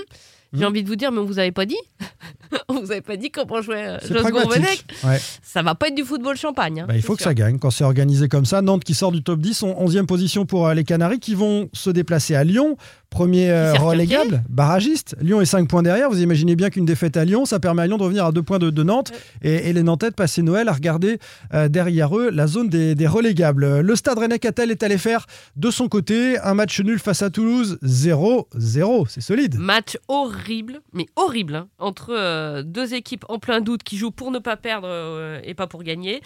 J'ai 0.53 0.59
Mhm. 0.59 0.65
envie 0.67 0.83
de 0.83 0.89
vous 0.89 0.97
dire, 0.97 1.13
mais 1.13 1.19
on 1.19 1.23
vous 1.23 1.39
avait 1.39 1.53
pas 1.53 1.65
dit. 1.65 1.77
on 2.67 2.81
vous 2.81 2.91
avait 2.91 2.99
pas 2.99 3.15
dit 3.15 3.31
comment 3.31 3.61
jouait 3.61 3.87
euh, 3.87 3.97
Jos 4.05 4.29
Gourvenec. 4.29 4.83
Ouais. 5.05 5.17
Ça 5.41 5.61
va 5.61 5.75
pas 5.75 5.87
être 5.87 5.95
du 5.95 6.03
football 6.03 6.35
champagne. 6.35 6.81
hein, 6.81 6.85
Bah, 6.89 6.95
il 6.97 7.01
faut 7.01 7.13
que 7.15 7.21
sûr. 7.21 7.29
ça 7.29 7.33
gagne 7.33 7.57
quand 7.57 7.71
c'est 7.71 7.85
organisé 7.85 8.27
comme 8.27 8.43
ça. 8.43 8.61
Nantes 8.61 8.83
qui 8.83 8.93
sort 8.93 9.13
du 9.13 9.23
top 9.23 9.39
10, 9.39 9.63
en 9.63 9.69
11e 9.81 10.05
position 10.07 10.45
pour 10.45 10.67
euh, 10.67 10.73
les 10.73 10.83
Canaries 10.83 11.19
qui 11.21 11.35
vont 11.35 11.69
se 11.71 11.89
déplacer 11.89 12.35
à 12.35 12.43
Lyon. 12.43 12.75
Premier 13.11 13.51
euh, 13.51 13.73
relégable, 13.73 14.41
barragiste. 14.47 15.17
Lyon 15.19 15.41
est 15.41 15.45
5 15.45 15.67
points 15.67 15.83
derrière. 15.83 16.09
Vous 16.09 16.21
imaginez 16.21 16.55
bien 16.55 16.69
qu'une 16.69 16.85
défaite 16.85 17.17
à 17.17 17.25
Lyon, 17.25 17.43
ça 17.43 17.59
permet 17.59 17.81
à 17.81 17.87
Lyon 17.87 17.97
de 17.97 18.03
revenir 18.03 18.25
à 18.25 18.31
2 18.31 18.41
points 18.41 18.57
de, 18.57 18.69
de 18.69 18.83
Nantes. 18.83 19.11
Et, 19.41 19.69
et 19.69 19.73
les 19.73 19.83
Nantais 19.83 20.11
de 20.11 20.15
passer 20.15 20.41
Noël 20.41 20.69
à 20.69 20.71
regarder 20.71 21.19
euh, 21.53 21.67
derrière 21.67 22.17
eux 22.17 22.29
la 22.29 22.47
zone 22.47 22.69
des, 22.69 22.95
des 22.95 23.07
relégables. 23.07 23.81
Le 23.81 23.95
Stade 23.97 24.17
Rennais 24.17 24.39
Catel 24.39 24.71
est 24.71 24.81
allé 24.81 24.97
faire 24.97 25.25
de 25.57 25.69
son 25.71 25.89
côté 25.89 26.39
un 26.39 26.53
match 26.53 26.79
nul 26.79 26.99
face 26.99 27.21
à 27.21 27.29
Toulouse 27.29 27.79
0-0. 27.83 29.05
C'est 29.09 29.19
solide. 29.19 29.55
Match 29.59 29.97
horrible, 30.07 30.79
mais 30.93 31.07
horrible, 31.17 31.55
hein, 31.55 31.67
entre 31.79 32.13
euh, 32.15 32.63
deux 32.63 32.93
équipes 32.93 33.25
en 33.27 33.39
plein 33.39 33.59
doute 33.59 33.83
qui 33.83 33.97
jouent 33.97 34.11
pour 34.11 34.31
ne 34.31 34.39
pas 34.39 34.55
perdre 34.55 34.87
et 35.43 35.53
pas 35.53 35.67
pour 35.67 35.83
gagner. 35.83 36.21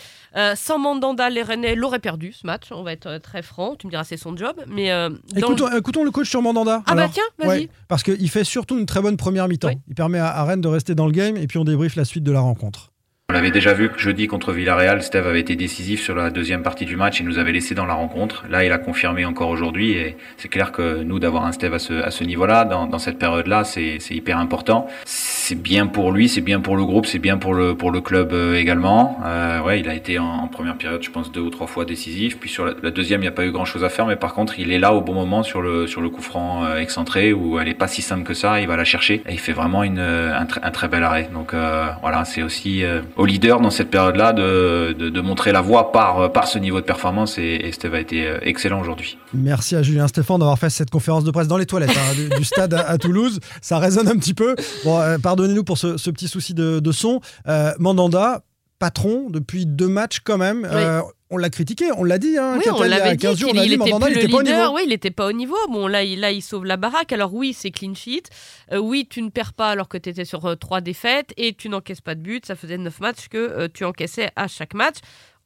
Sans 0.55 0.77
Mandanda, 0.77 1.31
les 1.31 1.41
Rennais 1.41 1.73
l'auraient 1.73 1.97
perdu 1.97 2.31
ce 2.31 2.45
match, 2.45 2.67
on 2.69 2.83
va 2.83 2.91
être 2.91 3.17
très 3.17 3.41
franc. 3.41 3.75
Tu 3.75 3.87
me 3.87 3.91
diras, 3.91 4.03
c'est 4.03 4.17
son 4.17 4.37
job. 4.37 4.55
Mais 4.67 4.89
dans 4.89 5.09
Écoutons, 5.35 5.75
écoutons 5.75 6.03
le 6.03 6.11
coach 6.11 6.29
sur 6.29 6.43
Mandanda. 6.43 6.74
Ah 6.85 6.95
bah 6.95 7.09
tiens, 7.11 7.23
vas-y. 7.37 7.47
Ouais, 7.61 7.69
parce 7.87 8.03
qu'il 8.03 8.29
fait 8.29 8.43
surtout 8.43 8.77
une 8.77 8.85
très 8.85 9.01
bonne 9.01 9.17
première 9.17 9.47
mi-temps. 9.47 9.69
Oui. 9.69 9.77
Il 9.87 9.95
permet 9.95 10.19
à, 10.19 10.27
à 10.27 10.43
Rennes 10.43 10.61
de 10.61 10.67
rester 10.67 10.95
dans 10.95 11.05
le 11.05 11.11
game 11.11 11.37
et 11.37 11.47
puis 11.47 11.57
on 11.57 11.63
débriefe 11.63 11.95
la 11.95 12.05
suite 12.05 12.23
de 12.23 12.31
la 12.31 12.41
rencontre. 12.41 12.91
On 13.35 13.37
l'avait 13.37 13.51
déjà 13.51 13.73
vu 13.73 13.89
que 13.89 13.99
jeudi 13.99 14.27
contre 14.27 14.53
Villarreal, 14.53 15.03
Steve 15.03 15.27
avait 15.27 15.41
été 15.41 15.57
décisif 15.57 16.01
sur 16.01 16.15
la 16.15 16.29
deuxième 16.29 16.63
partie 16.63 16.85
du 16.85 16.95
match 16.95 17.19
et 17.19 17.23
nous 17.25 17.37
avait 17.37 17.51
laissé 17.51 17.75
dans 17.75 17.85
la 17.85 17.93
rencontre. 17.93 18.45
Là, 18.49 18.63
il 18.63 18.71
a 18.71 18.77
confirmé 18.77 19.25
encore 19.25 19.49
aujourd'hui 19.49 19.91
et 19.91 20.15
c'est 20.37 20.47
clair 20.47 20.71
que 20.71 21.03
nous, 21.03 21.19
d'avoir 21.19 21.43
un 21.43 21.51
Steve 21.51 21.73
à 21.73 21.79
ce, 21.79 22.23
niveau-là, 22.23 22.63
dans, 22.63 22.97
cette 22.97 23.19
période-là, 23.19 23.65
c'est 23.65 23.99
hyper 24.09 24.37
important. 24.37 24.87
C'est 25.03 25.61
bien 25.61 25.85
pour 25.85 26.13
lui, 26.13 26.29
c'est 26.29 26.39
bien 26.39 26.61
pour 26.61 26.77
le 26.77 26.85
groupe, 26.85 27.05
c'est 27.05 27.19
bien 27.19 27.37
pour 27.37 27.53
le, 27.53 27.75
club 27.99 28.31
euh, 28.31 28.55
également. 28.55 29.19
Euh, 29.25 29.61
ouais, 29.61 29.81
il 29.81 29.89
a 29.89 29.95
été 29.95 30.17
en, 30.17 30.47
première 30.47 30.77
période, 30.77 31.03
je 31.03 31.11
pense, 31.11 31.29
deux 31.29 31.41
ou 31.41 31.49
trois 31.49 31.67
fois 31.67 31.83
décisif. 31.83 32.39
Puis 32.39 32.49
sur 32.49 32.65
la, 32.65 32.89
deuxième, 32.89 33.19
il 33.19 33.25
n'y 33.25 33.27
a 33.27 33.33
pas 33.33 33.45
eu 33.45 33.51
grand-chose 33.51 33.83
à 33.83 33.89
faire, 33.89 34.07
mais 34.07 34.15
par 34.15 34.33
contre, 34.33 34.59
il 34.59 34.71
est 34.71 34.79
là 34.79 34.93
au 34.93 35.01
bon 35.01 35.13
moment 35.13 35.43
sur 35.43 35.61
le, 35.61 35.87
coup 36.09 36.21
franc 36.21 36.63
euh, 36.63 36.77
excentré 36.77 37.33
où 37.33 37.59
elle 37.59 37.67
est 37.67 37.73
pas 37.73 37.87
si 37.87 38.01
simple 38.01 38.23
que 38.23 38.33
ça. 38.33 38.61
Il 38.61 38.67
va 38.67 38.77
la 38.77 38.85
chercher 38.85 39.21
et 39.27 39.33
il 39.33 39.39
fait 39.39 39.51
vraiment 39.51 39.81
un, 39.81 40.45
tr- 40.45 40.59
un 40.63 40.71
très 40.71 40.87
bel 40.87 41.03
arrêt. 41.03 41.29
Donc 41.33 41.53
voilà, 42.01 42.23
c'est 42.23 42.41
aussi 42.41 42.83
au 43.25 43.27
leader 43.27 43.59
dans 43.59 43.71
cette 43.71 43.89
période-là 43.89 44.33
de, 44.33 44.95
de, 44.97 45.09
de 45.09 45.21
montrer 45.21 45.51
la 45.51 45.61
voie 45.61 45.91
par, 45.91 46.31
par 46.31 46.47
ce 46.47 46.59
niveau 46.59 46.79
de 46.79 46.85
performance 46.85 47.39
et, 47.39 47.59
et 47.63 47.71
Steve 47.71 47.95
a 47.95 47.99
été 47.99 48.27
euh, 48.27 48.37
excellent 48.43 48.79
aujourd'hui. 48.79 49.17
Merci 49.33 49.75
à 49.75 49.81
Julien 49.81 50.07
Stéphane 50.07 50.37
d'avoir 50.37 50.59
fait 50.59 50.69
cette 50.69 50.91
conférence 50.91 51.23
de 51.23 51.31
presse 51.31 51.47
dans 51.47 51.57
les 51.57 51.65
toilettes 51.65 51.89
hein, 51.97 52.13
du, 52.13 52.29
du 52.29 52.43
stade 52.43 52.75
à, 52.75 52.87
à 52.87 52.99
Toulouse. 52.99 53.39
Ça 53.61 53.79
résonne 53.79 54.07
un 54.07 54.17
petit 54.17 54.35
peu. 54.35 54.55
Bon, 54.83 54.99
euh, 54.99 55.17
pardonnez-nous 55.17 55.63
pour 55.63 55.79
ce, 55.79 55.97
ce 55.97 56.11
petit 56.11 56.27
souci 56.27 56.53
de, 56.53 56.79
de 56.79 56.91
son. 56.91 57.19
Euh, 57.47 57.71
Mandanda, 57.79 58.43
patron 58.77 59.27
depuis 59.31 59.65
deux 59.65 59.87
matchs 59.87 60.19
quand 60.23 60.37
même. 60.37 60.67
Euh, 60.69 61.01
on 61.29 61.37
l'a 61.37 61.49
critiqué, 61.49 61.91
on 61.97 62.03
l'a 62.03 62.17
dit. 62.17 62.37
Hein, 62.37 62.57
Oui, 62.57 62.63
on 62.71 62.75
il 62.77 62.79
y 62.81 62.83
a 62.83 62.87
l'avait 62.99 63.15
dit 63.15 63.23
15 63.23 63.37
jours, 63.37 63.49
qu'il 63.49 63.59
on 63.59 63.61
a 63.61 63.65
dit 63.65 63.73
était 63.73 63.77
Mandanda, 63.77 64.05
plus 64.05 64.13
il 64.13 64.17
le 64.17 64.23
était 64.23 64.31
pas 64.31 64.37
au 64.37 64.41
leader. 64.41 64.59
niveau. 64.61 64.75
Oui, 64.75 64.81
il 64.85 64.89
n'était 64.89 65.11
pas 65.11 65.27
au 65.27 65.31
niveau. 65.31 65.55
Bon, 65.69 65.87
là, 65.87 66.03
il, 66.03 66.19
là, 66.19 66.31
il 66.31 66.41
sauve 66.41 66.65
la 66.65 66.77
baraque. 66.77 67.11
Alors 67.13 67.33
oui, 67.33 67.53
c'est 67.53 67.71
clean 67.71 67.93
sheet. 67.95 68.23
Euh, 68.71 68.77
oui, 68.77 69.07
tu 69.09 69.21
ne 69.21 69.29
perds 69.29 69.53
pas 69.53 69.69
alors 69.69 69.87
que 69.87 69.97
tu 69.97 70.09
étais 70.09 70.25
sur 70.25 70.45
euh, 70.45 70.55
trois 70.55 70.81
défaites 70.81 71.33
et 71.37 71.53
tu 71.53 71.69
n'encaisses 71.69 72.01
pas 72.01 72.15
de 72.15 72.21
but. 72.21 72.45
Ça 72.45 72.55
faisait 72.55 72.77
neuf 72.77 72.99
matchs 72.99 73.27
que 73.29 73.37
euh, 73.37 73.67
tu 73.73 73.85
encaissais 73.85 74.29
à 74.35 74.47
chaque 74.47 74.73
match. 74.73 74.97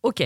Ok. 0.04 0.22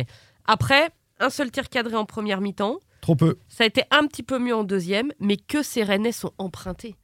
Après, 0.46 0.90
un 1.20 1.30
seul 1.30 1.52
tir 1.52 1.70
cadré 1.70 1.96
en 1.96 2.06
première 2.06 2.42
mi-temps. 2.42 2.80
Trop 3.02 3.16
peu. 3.16 3.38
Ça 3.50 3.64
a 3.64 3.68
été 3.68 3.84
un 3.92 4.08
petit 4.08 4.24
peu 4.24 4.40
mieux 4.40 4.56
en 4.56 4.64
deuxième, 4.64 5.12
mais 5.20 5.38
que 5.38 5.62
ces 5.62 5.84
Rennais 5.84 6.12
sont 6.14 6.32
empruntés. 6.38 6.96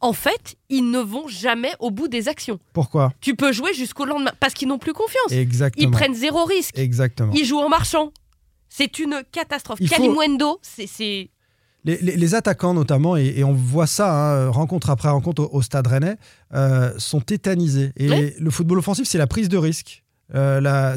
En 0.00 0.12
fait, 0.12 0.56
ils 0.68 0.90
ne 0.90 0.98
vont 0.98 1.26
jamais 1.28 1.72
au 1.80 1.90
bout 1.90 2.08
des 2.08 2.28
actions. 2.28 2.58
Pourquoi 2.72 3.12
Tu 3.20 3.34
peux 3.34 3.52
jouer 3.52 3.72
jusqu'au 3.74 4.04
lendemain 4.04 4.32
parce 4.40 4.54
qu'ils 4.54 4.68
n'ont 4.68 4.78
plus 4.78 4.92
confiance. 4.92 5.30
Exactement. 5.32 5.88
Ils 5.88 5.90
prennent 5.90 6.14
zéro 6.14 6.44
risque. 6.44 6.78
Exactement. 6.78 7.32
Ils 7.34 7.44
jouent 7.44 7.58
en 7.60 7.68
marchant. 7.68 8.12
C'est 8.68 8.98
une 8.98 9.22
catastrophe. 9.32 9.78
Il 9.80 9.88
faut- 9.88 9.96
c'est- 10.62 10.86
c'est 10.86 11.30
Les, 11.84 11.98
les- 12.02 12.16
les 12.16 12.34
attaquants 12.34 12.74
notamment, 12.74 13.16
et, 13.16 13.34
et 13.36 13.44
on 13.44 13.52
voit 13.52 13.86
ça, 13.86 14.12
hein, 14.12 14.48
rencontre 14.50 14.90
après 14.90 15.08
rencontre 15.08 15.42
au, 15.44 15.48
au 15.58 15.62
Stade 15.62 15.86
Rennais, 15.86 16.16
euh, 16.52 16.92
sont 16.98 17.20
tétanisés. 17.20 17.92
Et 17.96 18.34
le 18.38 18.50
football 18.50 18.78
offensif, 18.78 19.06
c'est 19.06 19.18
la 19.18 19.28
prise 19.28 19.48
de 19.48 19.56
risque. 19.56 20.02
Euh, 20.34 20.60
la- 20.60 20.96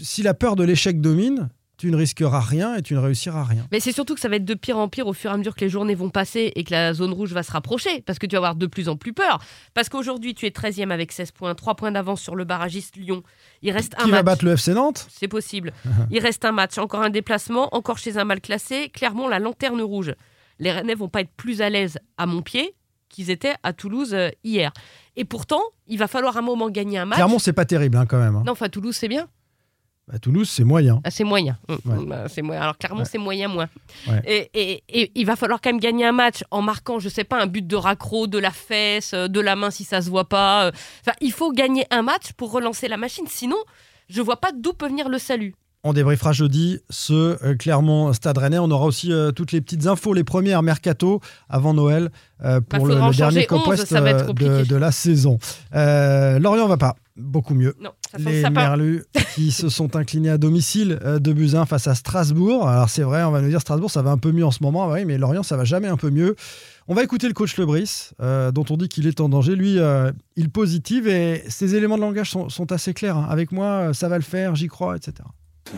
si 0.00 0.22
la 0.22 0.34
peur 0.34 0.54
de 0.54 0.62
l'échec 0.62 1.00
domine, 1.00 1.48
tu 1.78 1.90
ne 1.92 1.96
risqueras 1.96 2.40
rien 2.40 2.74
et 2.74 2.82
tu 2.82 2.94
ne 2.94 2.98
réussiras 2.98 3.44
rien. 3.44 3.66
Mais 3.70 3.78
c'est 3.78 3.92
surtout 3.92 4.14
que 4.14 4.20
ça 4.20 4.28
va 4.28 4.36
être 4.36 4.44
de 4.44 4.54
pire 4.54 4.76
en 4.76 4.88
pire 4.88 5.06
au 5.06 5.12
fur 5.12 5.30
et 5.30 5.34
à 5.34 5.36
mesure 5.36 5.54
que 5.54 5.60
les 5.60 5.68
journées 5.70 5.94
vont 5.94 6.10
passer 6.10 6.52
et 6.56 6.64
que 6.64 6.72
la 6.72 6.92
zone 6.92 7.12
rouge 7.12 7.32
va 7.32 7.44
se 7.44 7.52
rapprocher, 7.52 8.02
parce 8.02 8.18
que 8.18 8.26
tu 8.26 8.32
vas 8.34 8.38
avoir 8.38 8.56
de 8.56 8.66
plus 8.66 8.88
en 8.88 8.96
plus 8.96 9.12
peur. 9.12 9.38
Parce 9.74 9.88
qu'aujourd'hui, 9.88 10.34
tu 10.34 10.44
es 10.46 10.50
13e 10.50 10.90
avec 10.90 11.12
16 11.12 11.30
points, 11.30 11.54
3 11.54 11.76
points 11.76 11.92
d'avance 11.92 12.20
sur 12.20 12.34
le 12.34 12.44
barragiste 12.44 12.96
Lyon. 12.96 13.22
Il 13.62 13.70
reste 13.70 13.94
un 13.98 14.04
Qui 14.04 14.10
va 14.10 14.22
battre 14.24 14.44
le 14.44 14.52
FC 14.52 14.74
Nantes? 14.74 15.06
C'est 15.08 15.28
possible. 15.28 15.72
Il 16.10 16.18
reste 16.18 16.44
un 16.44 16.52
match, 16.52 16.78
encore 16.78 17.02
un 17.02 17.10
déplacement, 17.10 17.68
encore 17.74 17.98
chez 17.98 18.18
un 18.18 18.24
mal 18.24 18.40
classé. 18.40 18.88
Clairement, 18.90 19.28
la 19.28 19.38
lanterne 19.38 19.80
rouge. 19.80 20.14
Les 20.58 20.72
Rennais 20.72 20.96
vont 20.96 21.08
pas 21.08 21.20
être 21.20 21.30
plus 21.36 21.62
à 21.62 21.70
l'aise 21.70 21.98
à 22.16 22.26
Montpied 22.26 22.74
qu'ils 23.08 23.30
étaient 23.30 23.54
à 23.62 23.72
Toulouse 23.72 24.12
euh, 24.12 24.30
hier. 24.44 24.72
Et 25.16 25.24
pourtant, 25.24 25.62
il 25.86 25.98
va 25.98 26.08
falloir 26.08 26.36
un 26.36 26.42
moment 26.42 26.68
gagner 26.70 26.98
un 26.98 27.04
match. 27.06 27.16
Clairement, 27.16 27.38
c'est 27.38 27.52
pas 27.52 27.64
terrible 27.64 27.96
hein, 27.96 28.04
quand 28.06 28.18
même. 28.18 28.34
hein. 28.36 28.42
non, 28.44 28.52
enfin 28.52 28.68
Toulouse, 28.68 28.96
c'est 28.96 29.08
bien. 29.08 29.28
À 30.12 30.18
Toulouse, 30.18 30.48
c'est 30.48 30.64
moyen. 30.64 31.00
Ah, 31.04 31.10
c'est 31.10 31.24
moyen. 31.24 31.58
Ouais. 31.68 31.76
mm, 31.84 32.06
bah, 32.08 32.24
moyen. 32.42 32.62
Alors 32.62 32.78
clairement, 32.78 33.00
Ouais. 33.00 33.08
c'est 33.10 33.18
moyen 33.18 33.48
moins. 33.48 33.68
Ouais. 34.08 34.22
Et, 34.26 34.50
et- 34.54 34.82
et 35.02 35.12
il 35.14 35.26
va 35.26 35.36
falloir 35.36 35.60
quand 35.60 35.70
même 35.70 35.80
gagner 35.80 36.06
un 36.06 36.12
match 36.12 36.44
en 36.50 36.62
marquant, 36.62 36.98
je 36.98 37.08
sais 37.08 37.24
pas, 37.24 37.40
un 37.42 37.46
but 37.46 37.66
de 37.66 37.76
raccro, 37.76 38.26
de 38.26 38.38
la 38.38 38.50
fesse, 38.50 39.12
euh, 39.14 39.28
de 39.28 39.40
la 39.40 39.54
main 39.56 39.70
si 39.70 39.84
ça 39.84 40.00
se 40.00 40.08
voit 40.08 40.28
pas. 40.28 40.66
euh. 40.66 40.70
Enfin, 41.02 41.14
il 41.20 41.32
faut 41.32 41.52
gagner 41.52 41.84
un 41.90 42.02
match 42.02 42.32
pour 42.36 42.52
relancer 42.52 42.88
la 42.88 42.96
machine. 42.96 43.26
Sinon, 43.28 43.56
je 44.08 44.22
vois 44.22 44.40
pas 44.40 44.50
d'où 44.56 44.72
peut 44.72 44.88
venir 44.88 45.08
le 45.10 45.18
salut. 45.18 45.54
On 45.84 45.92
débriefera 45.92 46.32
jeudi 46.32 46.80
ce 46.90 47.12
euh, 47.44 47.54
Clermont 47.54 48.12
Stade 48.12 48.36
Rennais. 48.38 48.58
On 48.58 48.70
aura 48.70 48.84
aussi 48.86 49.12
euh, 49.12 49.30
toutes 49.30 49.52
les 49.52 49.60
petites 49.60 49.86
infos, 49.86 50.12
les 50.12 50.24
premières 50.24 50.62
mercato 50.62 51.20
avant 51.48 51.72
Noël 51.72 52.10
euh, 52.42 52.60
pour 52.60 52.86
le, 52.86 52.94
dernier 52.96 53.12
changer 53.12 53.46
Cop 53.46 53.60
11, 53.60 53.68
West 53.68 53.86
ça 53.86 54.00
va 54.00 54.10
être 54.10 54.26
compliqué. 54.26 54.50
de, 54.50 54.64
de 54.64 54.76
la 54.76 54.90
saison. 54.90 55.38
Lorient 55.72 56.66
va 56.66 56.76
pas 56.78 56.96
beaucoup 57.18 57.54
mieux. 57.54 57.74
Non, 57.80 57.90
ça 58.10 58.18
Les. 58.18 58.48
Merlus 58.50 59.04
qui 59.34 59.50
se 59.50 59.68
sont 59.68 59.96
inclinés 59.96 60.30
à 60.30 60.38
domicile 60.38 60.98
euh, 61.04 61.18
de 61.18 61.32
Buzyn 61.32 61.66
face 61.66 61.86
à 61.86 61.94
Strasbourg. 61.94 62.68
Alors 62.68 62.88
c'est 62.88 63.02
vrai, 63.02 63.22
on 63.24 63.30
va 63.30 63.40
nous 63.40 63.48
dire 63.48 63.60
Strasbourg 63.60 63.90
ça 63.90 64.02
va 64.02 64.10
un 64.10 64.18
peu 64.18 64.32
mieux 64.32 64.44
en 64.44 64.50
ce 64.50 64.62
moment, 64.62 64.90
oui, 64.90 65.04
mais 65.04 65.18
Lorient 65.18 65.42
ça 65.42 65.56
va 65.56 65.64
jamais 65.64 65.88
un 65.88 65.96
peu 65.96 66.10
mieux. 66.10 66.36
On 66.90 66.94
va 66.94 67.02
écouter 67.02 67.28
le 67.28 67.34
coach 67.34 67.58
Lebris, 67.58 68.12
euh, 68.22 68.50
dont 68.50 68.64
on 68.70 68.78
dit 68.78 68.88
qu'il 68.88 69.06
est 69.06 69.20
en 69.20 69.28
danger. 69.28 69.54
Lui, 69.54 69.78
euh, 69.78 70.10
il 70.36 70.48
positive 70.48 71.06
et 71.06 71.44
ses 71.46 71.74
éléments 71.74 71.96
de 71.96 72.00
langage 72.00 72.30
sont, 72.30 72.48
sont 72.48 72.72
assez 72.72 72.94
clairs. 72.94 73.18
hein. 73.18 73.26
Avec 73.28 73.52
moi, 73.52 73.66
euh, 73.66 73.92
ça 73.92 74.08
va 74.08 74.16
le 74.16 74.22
faire, 74.22 74.54
j'y 74.54 74.68
crois, 74.68 74.96
etc. 74.96 75.12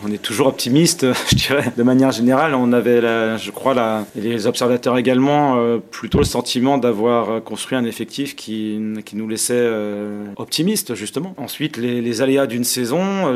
On 0.04 0.12
est 0.12 0.22
toujours 0.22 0.46
optimiste, 0.46 1.06
je 1.30 1.36
dirais. 1.36 1.72
De 1.76 1.82
manière 1.82 2.12
générale, 2.12 2.54
on 2.54 2.72
avait, 2.72 3.00
je 3.00 3.50
crois, 3.50 4.04
les 4.14 4.46
observateurs 4.46 4.98
également, 4.98 5.56
euh, 5.58 5.78
plutôt 5.78 6.18
le 6.18 6.24
sentiment 6.24 6.78
d'avoir 6.78 7.30
euh, 7.30 7.40
construit 7.40 7.76
un 7.76 7.84
effectif 7.84 8.36
qui, 8.36 8.80
qui 9.04 9.16
nous 9.16 9.28
laissait 9.28 9.54
euh, 9.54 10.26
optimistes, 10.36 10.94
justement. 10.94 11.34
Ensuite, 11.36 11.76
les, 11.76 12.22
aléas 12.22 12.46
d'une 12.46 12.64
saison, 12.64 13.32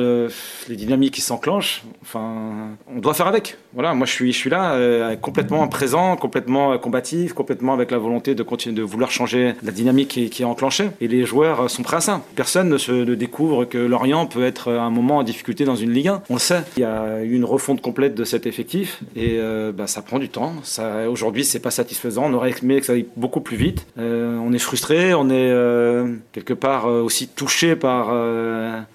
les 0.69 0.77
dynamiques 0.77 1.15
qui 1.15 1.21
s'enclenchent, 1.21 1.85
enfin, 2.03 2.77
on 2.89 2.99
doit 2.99 3.15
faire 3.15 3.29
avec. 3.29 3.57
Voilà, 3.75 3.93
moi 3.93 4.07
je 4.07 4.31
suis, 4.31 4.51
là, 4.51 4.75
euh, 4.75 5.17
complètement 5.17 5.67
présent, 5.67 6.17
complètement 6.17 6.73
euh, 6.73 6.79
combatif, 6.79 7.33
complètement 7.33 7.75
avec 7.75 7.91
la 7.91 7.99
volonté 7.99 8.37
de 8.37 8.43
continuer 8.45 8.77
de 8.77 8.83
vouloir 8.83 9.11
changer 9.11 9.55
la 9.65 9.73
dynamique 9.73 10.09
qui, 10.31 10.43
est 10.43 10.45
enclenchée. 10.45 10.91
Et 11.01 11.09
les 11.09 11.25
joueurs 11.25 11.63
euh, 11.63 11.69
sont 11.69 11.83
prêts 11.83 11.97
à 11.97 12.01
ça. 12.01 12.23
Personne 12.37 12.69
ne 12.69 12.79
se 12.79 12.93
découvre 13.15 13.65
que 13.65 13.79
Lorient 13.79 14.27
peut 14.27 14.45
être 14.45 14.73
à 14.73 14.83
un 14.83 14.91
moment 14.91 15.19
en 15.19 15.23
difficulté 15.25 15.65
dans 15.65 15.75
une 15.75 15.91
Ligue 15.91 16.09
1. 16.09 16.23
On 16.31 16.35
le 16.35 16.41
sait. 16.41 16.63
Il 16.77 16.83
y 16.83 16.85
a 16.85 17.21
eu 17.23 17.35
une 17.35 17.45
refonte 17.45 17.81
complète 17.81 18.15
de 18.15 18.23
cet 18.23 18.47
effectif 18.47 19.01
et 19.17 19.41
bah, 19.75 19.87
ça 19.87 20.03
prend 20.03 20.19
du 20.19 20.29
temps. 20.29 20.55
Ça, 20.63 21.09
aujourd'hui, 21.11 21.45
c'est 21.45 21.59
pas 21.59 21.71
satisfaisant. 21.71 22.25
On 22.27 22.35
aurait 22.35 22.55
aimé 22.63 22.81
que 22.81 22.87
ça 22.87 22.93
aille 22.93 23.07
beaucoup 23.17 23.41
plus 23.41 23.57
vite. 23.57 23.87
On 23.97 24.53
est 24.53 24.59
frustré, 24.59 25.15
on 25.15 25.31
est 25.31 25.53
quelque 26.33 26.55
part 26.55 26.87
aussi 26.87 27.29
touché 27.29 27.77
par 27.77 28.13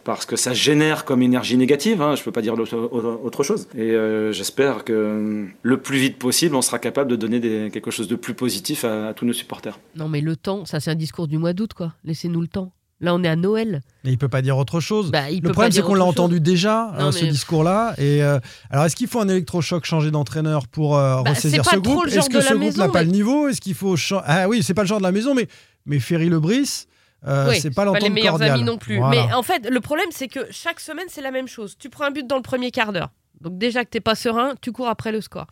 par 0.04 0.22
ce 0.22 0.28
que 0.28 0.36
ça 0.36 0.54
génère 0.54 1.06
comme 1.06 1.22
énergie 1.22 1.58
négative. 1.58 2.02
Hein. 2.02 2.16
Je 2.16 2.24
peux 2.24 2.32
pas 2.32 2.42
dire 2.42 2.56
autre 2.58 3.44
chose. 3.44 3.68
Et 3.78 3.92
euh, 3.92 4.32
j'espère 4.70 4.84
que 4.86 5.48
le 5.62 5.82
plus 5.82 5.98
vite 5.98 6.18
possible, 6.20 6.56
on 6.56 6.62
sera 6.62 6.80
capable 6.80 7.10
de 7.12 7.16
donner 7.16 7.40
des- 7.40 7.70
quelque 7.72 7.92
chose 7.92 8.08
de 8.08 8.16
plus 8.16 8.34
positif 8.34 8.84
à, 8.86 9.10
à 9.10 9.14
tous 9.14 9.26
nos 9.26 9.34
supporters. 9.34 9.80
Non, 9.96 10.08
mais 10.08 10.22
le 10.22 10.36
temps, 10.36 10.66
ça 10.66 10.80
c'est 10.80 10.92
un 10.92 10.96
discours 10.96 11.28
du 11.28 11.38
mois 11.38 11.54
d'août, 11.54 11.74
quoi. 11.74 11.94
Laissez-nous 12.04 12.42
le 12.42 12.48
temps. 12.48 12.72
Là, 13.02 13.16
on 13.16 13.24
est 13.24 13.30
à 13.30 13.38
Noël. 13.38 13.80
Mais 14.04 14.12
il 14.12 14.18
peut 14.18 14.28
pas 14.28 14.42
dire 14.42 14.58
autre 14.58 14.82
chose. 14.82 15.10
Bah, 15.10 15.30
le 15.32 15.40
problème, 15.40 15.70
pas 15.70 15.72
c'est 15.72 15.82
qu'on 15.82 15.94
l'a 15.94 16.04
entendu 16.04 16.42
déjà, 16.42 16.92
Non, 17.00 17.06
hein, 17.06 17.12
ce 17.14 17.24
mais- 17.24 17.32
discours-là. 17.32 17.94
Et 17.98 18.22
euh, 18.22 18.40
alors, 18.70 18.84
est-ce 18.86 18.96
qu'il 18.98 19.08
faut 19.08 19.22
un 19.22 19.28
électrochoc 19.30 19.86
changer 19.86 20.12
d'entraîneur 20.12 20.68
pour 20.68 20.98
euh, 20.98 21.22
Bah, 21.24 21.30
ressaisir 21.30 21.64
pas 21.64 21.72
ce 21.72 21.78
groupe 21.78 22.08
Est-ce 22.08 22.30
que 22.30 22.42
ce 22.42 22.54
groupe 22.54 22.76
n'a 22.76 22.90
pas 22.90 23.04
le 23.04 23.12
niveau 23.12 23.48
Est-ce 23.48 23.62
qu'il 23.62 23.74
faut 23.74 23.96
Ah 24.26 24.50
oui, 24.50 24.62
c'est 24.64 24.74
pas 24.74 24.82
le 24.82 24.88
genre 24.88 24.98
de 25.00 25.04
la 25.04 25.14
maison, 25.14 25.34
mais 25.34 25.48
mais 25.86 26.00
Ferry 26.00 26.28
Lebris, 26.28 26.88
euh, 27.26 27.50
Oui, 27.50 27.60
c'est 27.62 27.74
pas 27.74 27.86
l'entente 27.86 28.02
les 28.04 28.10
meilleurs 28.10 28.34
cordiale. 28.34 28.52
amis 28.52 28.64
non 28.64 28.78
plus. 28.78 28.98
Voilà. 28.98 29.28
Mais 29.28 29.34
en 29.34 29.44
fait, 29.44 29.68
le 29.70 29.80
problème, 29.80 30.08
c'est 30.12 30.28
que 30.28 30.42
chaque 30.52 30.82
semaine, 30.82 31.06
c'est 31.08 31.22
la 31.22 31.32
même 31.32 31.48
chose. 31.48 31.78
Tu 31.80 31.90
prends 31.90 32.04
un 32.04 32.12
but 32.12 32.28
dans 32.28 32.36
le 32.36 32.42
premier 32.42 32.70
quart 32.70 32.92
d'heure. 32.92 33.12
Donc 33.42 33.58
déjà 33.58 33.86
que 33.86 33.90
t'es 33.90 34.00
pas 34.02 34.16
serein, 34.16 34.56
tu 34.62 34.72
cours 34.72 34.88
après 34.88 35.12
le 35.12 35.22
score. 35.22 35.48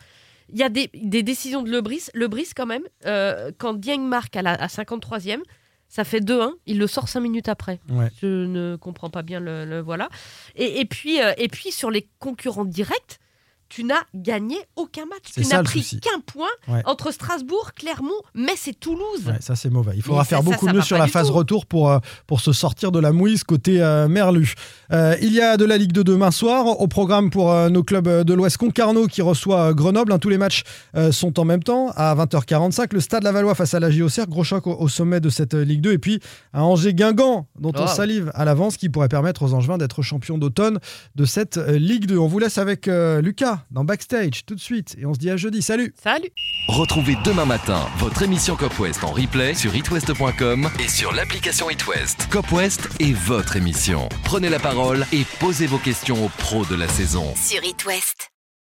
Il 0.49 0.57
y 0.57 0.63
a 0.63 0.69
des, 0.69 0.89
des 0.93 1.23
décisions 1.23 1.61
de 1.61 1.69
Lebris. 1.69 2.05
Lebris, 2.13 2.49
quand 2.55 2.65
même, 2.65 2.83
euh, 3.05 3.51
quand 3.57 3.73
Dieng 3.73 3.99
marque 4.07 4.35
à 4.37 4.41
la 4.41 4.53
à 4.53 4.67
53e, 4.67 5.39
ça 5.89 6.03
fait 6.05 6.19
2-1. 6.21 6.51
Il 6.65 6.79
le 6.79 6.87
sort 6.87 7.09
5 7.09 7.19
minutes 7.19 7.49
après. 7.49 7.79
Ouais. 7.89 8.07
Je 8.21 8.45
ne 8.45 8.75
comprends 8.77 9.09
pas 9.09 9.23
bien 9.23 9.39
le, 9.39 9.65
le- 9.65 9.81
voilà. 9.81 10.07
Et, 10.55 10.79
et 10.79 10.85
puis, 10.85 11.21
euh, 11.21 11.33
et 11.37 11.47
puis, 11.49 11.71
sur 11.71 11.91
les 11.91 12.07
concurrents 12.19 12.65
directs, 12.65 13.19
tu 13.69 13.83
n'as 13.83 14.01
gagné 14.15 14.55
aucun 14.75 15.05
match. 15.05 15.31
Tu 15.33 15.41
n'as 15.47 15.63
pris 15.63 15.83
qu'un 16.01 16.19
point 16.25 16.47
Ouais. 16.67 16.81
entre 16.85 17.11
Strasbourg, 17.11 17.71
Clermont, 17.75 18.11
Metz 18.33 18.67
et 18.67 18.73
Toulouse. 18.73 19.25
Ouais, 19.27 19.37
ça 19.39 19.55
c'est 19.55 19.69
mauvais. 19.69 19.93
Il 19.95 20.01
faudra 20.01 20.21
Mais 20.21 20.27
faire 20.27 20.39
ça, 20.39 20.43
beaucoup 20.43 20.67
ça 20.67 20.73
mieux 20.73 20.81
sur 20.81 20.97
la 20.97 21.07
phase 21.07 21.27
tout. 21.27 21.33
retour 21.33 21.65
pour, 21.65 21.89
euh, 21.91 21.99
pour 22.27 22.39
se 22.41 22.51
sortir 22.53 22.91
de 22.91 22.99
la 22.99 23.11
mouise 23.11 23.43
côté 23.43 23.81
euh, 23.81 24.07
Merlu. 24.07 24.53
Euh, 24.93 25.15
il 25.21 25.33
y 25.33 25.41
a 25.41 25.57
de 25.57 25.65
la 25.65 25.77
Ligue 25.77 25.91
2 25.91 26.03
demain 26.03 26.31
soir 26.31 26.79
au 26.79 26.87
programme 26.87 27.29
pour 27.29 27.51
euh, 27.51 27.69
nos 27.69 27.83
clubs 27.83 28.07
de 28.23 28.33
l'Ouest. 28.33 28.57
Concarneau 28.57 29.07
qui 29.07 29.21
reçoit 29.21 29.73
Grenoble. 29.73 30.11
hein. 30.13 30.19
tous 30.19 30.29
les 30.29 30.37
matchs 30.37 30.63
sont 31.11 31.39
en 31.39 31.45
même 31.45 31.61
temps 31.63 31.91
à 31.95 32.15
20h45. 32.15 32.93
Le 32.93 32.99
Stade 32.99 33.23
Lavallois 33.23 33.55
face 33.55 33.73
à 33.73 33.79
la 33.79 33.89
JOCR. 33.91 34.27
Gros 34.27 34.43
choc 34.43 34.65
au, 34.67 34.73
au 34.79 34.87
sommet 34.87 35.19
de 35.19 35.29
cette 35.29 35.53
Ligue 35.53 35.81
2. 35.81 35.91
Et 35.93 35.97
puis 35.97 36.19
un 36.53 36.61
Angers-Guingamp 36.61 37.47
dont 37.59 37.71
on 37.75 37.81
Wow. 37.81 37.87
salive 37.87 38.31
à 38.33 38.43
l'avance 38.45 38.77
qui 38.77 38.89
pourrait 38.89 39.07
permettre 39.09 39.43
aux 39.43 39.53
Angevins 39.53 39.77
d'être 39.77 40.01
champions 40.01 40.37
d'automne 40.37 40.79
de 41.15 41.25
cette 41.25 41.57
Ligue 41.57 42.05
2. 42.07 42.17
On 42.17 42.27
vous 42.27 42.39
laisse 42.39 42.57
avec 42.57 42.87
euh, 42.87 43.21
Dans 43.71 43.83
Backstage 43.83 44.45
tout 44.45 44.55
de 44.55 44.59
suite. 44.59 44.95
Et 44.99 45.05
on 45.05 45.13
se 45.13 45.19
dit 45.19 45.29
à 45.29 45.37
jeudi. 45.37 45.61
Salut 45.61 45.93
Salut 46.01 46.29
Retrouvez 46.67 47.15
demain 47.23 47.45
matin 47.45 47.87
votre 47.97 48.21
émission 48.21 48.55
Cop 48.55 48.77
West 48.79 49.03
en 49.03 49.11
replay 49.11 49.53
sur 49.53 49.75
itwest.com 49.75 50.69
et 50.79 50.87
sur 50.87 51.11
l'application 51.13 51.69
itwest. 51.69 52.27
Cop 52.29 52.51
West 52.51 52.89
est 52.99 53.13
votre 53.13 53.55
émission. 53.55 54.09
Prenez 54.23 54.49
la 54.49 54.59
parole 54.59 55.05
et 55.11 55.23
posez 55.39 55.67
vos 55.67 55.79
questions 55.79 56.25
aux 56.25 56.29
pros 56.29 56.65
de 56.65 56.75
la 56.75 56.87
saison. 56.87 57.33
Sur 57.35 57.63
It 57.63 57.85
West. 57.85 58.31